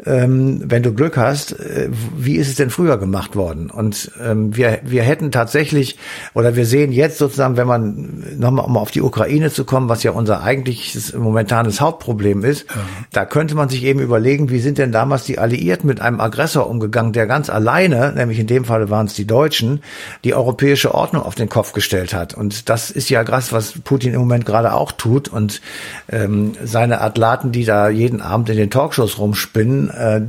ähm, 0.04 0.62
wenn 0.64 0.82
du 0.82 0.92
Glück 0.92 1.16
hast, 1.16 1.52
äh, 1.52 1.88
wie 2.16 2.36
ist 2.36 2.48
es 2.48 2.56
denn 2.56 2.70
früher 2.70 2.98
gemacht 2.98 3.36
worden? 3.36 3.70
Und 3.70 4.10
ähm, 4.22 4.56
wir, 4.56 4.80
wir 4.82 5.02
hätten 5.02 5.30
tatsächlich, 5.30 5.98
oder 6.34 6.56
wir 6.56 6.66
sehen 6.66 6.92
jetzt 6.92 7.18
sozusagen, 7.18 7.56
wenn 7.56 7.66
man 7.66 8.24
nochmal, 8.36 8.64
um 8.64 8.76
auf 8.76 8.90
die 8.90 9.02
Ukraine 9.02 9.50
zu 9.52 9.64
kommen, 9.64 9.88
was 9.88 10.02
ja 10.02 10.10
unser 10.10 10.42
eigentliches 10.42 11.14
momentanes 11.14 11.80
Hauptproblem 11.80 12.44
ist, 12.44 12.66
ja. 12.68 12.80
da 13.12 13.24
könnte 13.24 13.54
man 13.54 13.68
sich 13.68 13.84
eben 13.84 14.00
überlegen, 14.00 14.50
wie 14.50 14.60
sind 14.60 14.78
denn 14.78 14.90
damals 14.90 15.24
die 15.24 15.38
Alliierten 15.38 15.86
mit 15.86 16.00
einem 16.00 16.20
Aggressor 16.20 16.68
umgegangen, 16.68 17.12
der 17.12 17.26
ganz 17.26 17.48
alleine, 17.48 18.12
nämlich 18.12 18.38
in 18.38 18.46
dem 18.46 18.64
Falle 18.64 18.90
waren 18.90 19.06
es 19.06 19.14
die 19.14 19.26
Deutschen, 19.26 19.82
die 20.24 20.34
europäische 20.34 20.94
Ordnung 20.94 21.22
auf 21.22 21.36
den 21.36 21.48
Kopf 21.48 21.72
gestellt 21.72 22.12
hat. 22.12 22.34
Und 22.34 22.68
das 22.68 22.90
ist 22.90 23.08
ja 23.08 23.22
krass, 23.22 23.52
was 23.52 23.74
Putin 23.84 24.14
im 24.14 24.20
Moment 24.20 24.46
gerade 24.46 24.72
auch 24.74 24.90
tut. 24.92 25.28
Und 25.28 25.60
ähm, 26.10 26.52
seine 26.64 27.00
Athlaten, 27.00 27.52
die 27.52 27.64
da 27.64 27.88
jeden 27.88 28.20
Abend 28.20 28.48
in 28.50 28.56
den 28.56 28.70
Talkshows 28.70 29.18
rumspinnen, 29.18 29.91
äh, 29.92 30.20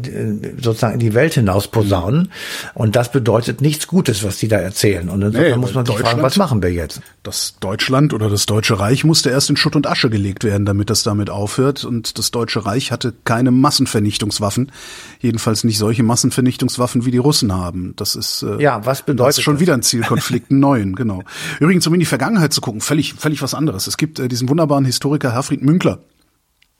sozusagen 0.61 0.93
in 0.95 0.99
die 0.99 1.13
Welt 1.13 1.33
hinaus 1.33 1.67
posaunen. 1.67 2.31
Und 2.73 2.95
das 2.95 3.11
bedeutet 3.11 3.61
nichts 3.61 3.87
Gutes, 3.87 4.23
was 4.23 4.37
die 4.37 4.47
da 4.47 4.57
erzählen. 4.57 5.09
Und 5.09 5.21
insofern 5.21 5.51
Nee, 5.51 5.57
muss 5.57 5.73
man 5.73 5.85
sich 5.85 5.97
fragen, 5.97 6.21
was 6.21 6.37
machen 6.37 6.61
wir 6.61 6.71
jetzt? 6.71 7.01
Das 7.23 7.55
Deutschland 7.59 8.13
oder 8.13 8.29
das 8.29 8.45
Deutsche 8.45 8.79
Reich 8.79 9.03
musste 9.03 9.29
erst 9.29 9.49
in 9.49 9.55
Schutt 9.57 9.75
und 9.75 9.87
Asche 9.87 10.09
gelegt 10.09 10.43
werden, 10.43 10.65
damit 10.65 10.89
das 10.89 11.03
damit 11.03 11.29
aufhört. 11.29 11.83
Und 11.85 12.17
das 12.17 12.31
Deutsche 12.31 12.65
Reich 12.65 12.91
hatte 12.91 13.13
keine 13.23 13.51
Massenvernichtungswaffen. 13.51 14.71
Jedenfalls 15.19 15.63
nicht 15.63 15.77
solche 15.77 16.03
Massenvernichtungswaffen, 16.03 17.05
wie 17.05 17.11
die 17.11 17.17
Russen 17.17 17.53
haben. 17.53 17.93
Das 17.95 18.15
ist, 18.15 18.43
äh, 18.43 18.61
Ja, 18.61 18.85
was 18.85 18.99
das 18.99 19.05
bedeutet 19.05 19.37
ist 19.37 19.43
schon 19.43 19.55
das? 19.55 19.61
wieder 19.61 19.73
ein 19.73 19.83
Zielkonflikt, 19.83 20.51
einen 20.51 20.59
neuen, 20.59 20.95
genau. 20.95 21.23
Übrigens, 21.59 21.87
um 21.87 21.93
in 21.93 21.99
die 21.99 22.05
Vergangenheit 22.05 22.53
zu 22.53 22.61
gucken, 22.61 22.81
völlig, 22.81 23.13
völlig 23.13 23.41
was 23.41 23.53
anderes. 23.53 23.87
Es 23.87 23.97
gibt 23.97 24.19
äh, 24.19 24.27
diesen 24.27 24.49
wunderbaren 24.49 24.85
Historiker 24.85 25.31
Herfried 25.33 25.61
Münkler. 25.63 25.99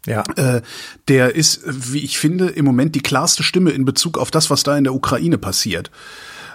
Ja. 0.06 0.24
Äh, 0.36 0.62
der 1.08 1.36
ist, 1.36 1.62
wie 1.66 2.00
ich 2.00 2.18
finde, 2.18 2.48
im 2.48 2.66
Moment 2.66 2.96
die 2.96 3.02
klarste 3.02 3.44
Stimme 3.44 3.72
in 3.72 3.86
Bezug 3.86 4.18
auf 4.18 4.32
das, 4.32 4.50
was 4.50 4.64
da 4.64 4.78
in 4.78 4.84
der 4.84 4.94
Ukraine 4.94 5.38
passiert. 5.38 5.92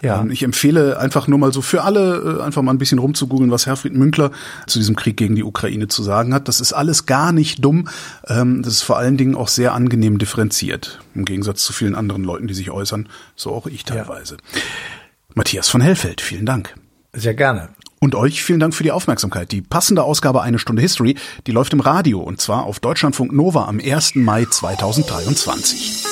Ja. 0.02 0.20
Ähm, 0.20 0.30
Ich 0.30 0.42
empfehle 0.42 0.98
einfach 0.98 1.26
nur 1.28 1.38
mal 1.38 1.52
so 1.52 1.62
für 1.62 1.82
alle, 1.82 2.38
äh, 2.38 2.42
einfach 2.42 2.62
mal 2.62 2.72
ein 2.72 2.78
bisschen 2.78 2.98
rumzugoogeln, 2.98 3.50
was 3.50 3.66
Herfried 3.66 3.94
Münkler 3.94 4.30
zu 4.66 4.78
diesem 4.78 4.96
Krieg 4.96 5.16
gegen 5.16 5.34
die 5.34 5.42
Ukraine 5.42 5.88
zu 5.88 6.02
sagen 6.02 6.34
hat. 6.34 6.46
Das 6.46 6.61
ist 6.61 6.72
alles 6.72 7.06
gar 7.06 7.32
nicht 7.32 7.64
dumm. 7.64 7.88
Ähm, 8.26 8.62
Das 8.62 8.74
ist 8.74 8.82
vor 8.82 8.98
allen 8.98 9.16
Dingen 9.16 9.34
auch 9.34 9.48
sehr 9.48 9.72
angenehm 9.72 10.18
differenziert. 10.18 11.00
Im 11.14 11.24
Gegensatz 11.24 11.64
zu 11.64 11.72
vielen 11.72 11.94
anderen 11.94 12.22
Leuten, 12.24 12.46
die 12.46 12.54
sich 12.54 12.70
äußern. 12.70 13.08
So 13.34 13.52
auch 13.52 13.66
ich 13.66 13.84
teilweise. 13.84 14.37
Matthias 15.34 15.68
von 15.68 15.80
Hellfeld, 15.80 16.20
vielen 16.20 16.46
Dank. 16.46 16.74
Sehr 17.12 17.34
gerne. 17.34 17.70
Und 18.00 18.14
euch 18.14 18.42
vielen 18.42 18.61
Dank 18.61 18.74
für 18.74 18.84
die 18.84 18.92
Aufmerksamkeit. 18.92 19.50
Die 19.52 19.62
passende 19.62 20.04
Ausgabe 20.04 20.42
Eine 20.42 20.58
Stunde 20.58 20.82
History, 20.82 21.16
die 21.46 21.52
läuft 21.52 21.72
im 21.72 21.80
Radio 21.80 22.20
und 22.20 22.40
zwar 22.40 22.64
auf 22.64 22.80
Deutschlandfunk 22.80 23.32
Nova 23.32 23.66
am 23.66 23.80
1. 23.80 24.14
Mai 24.14 24.44
2023. 24.44 26.04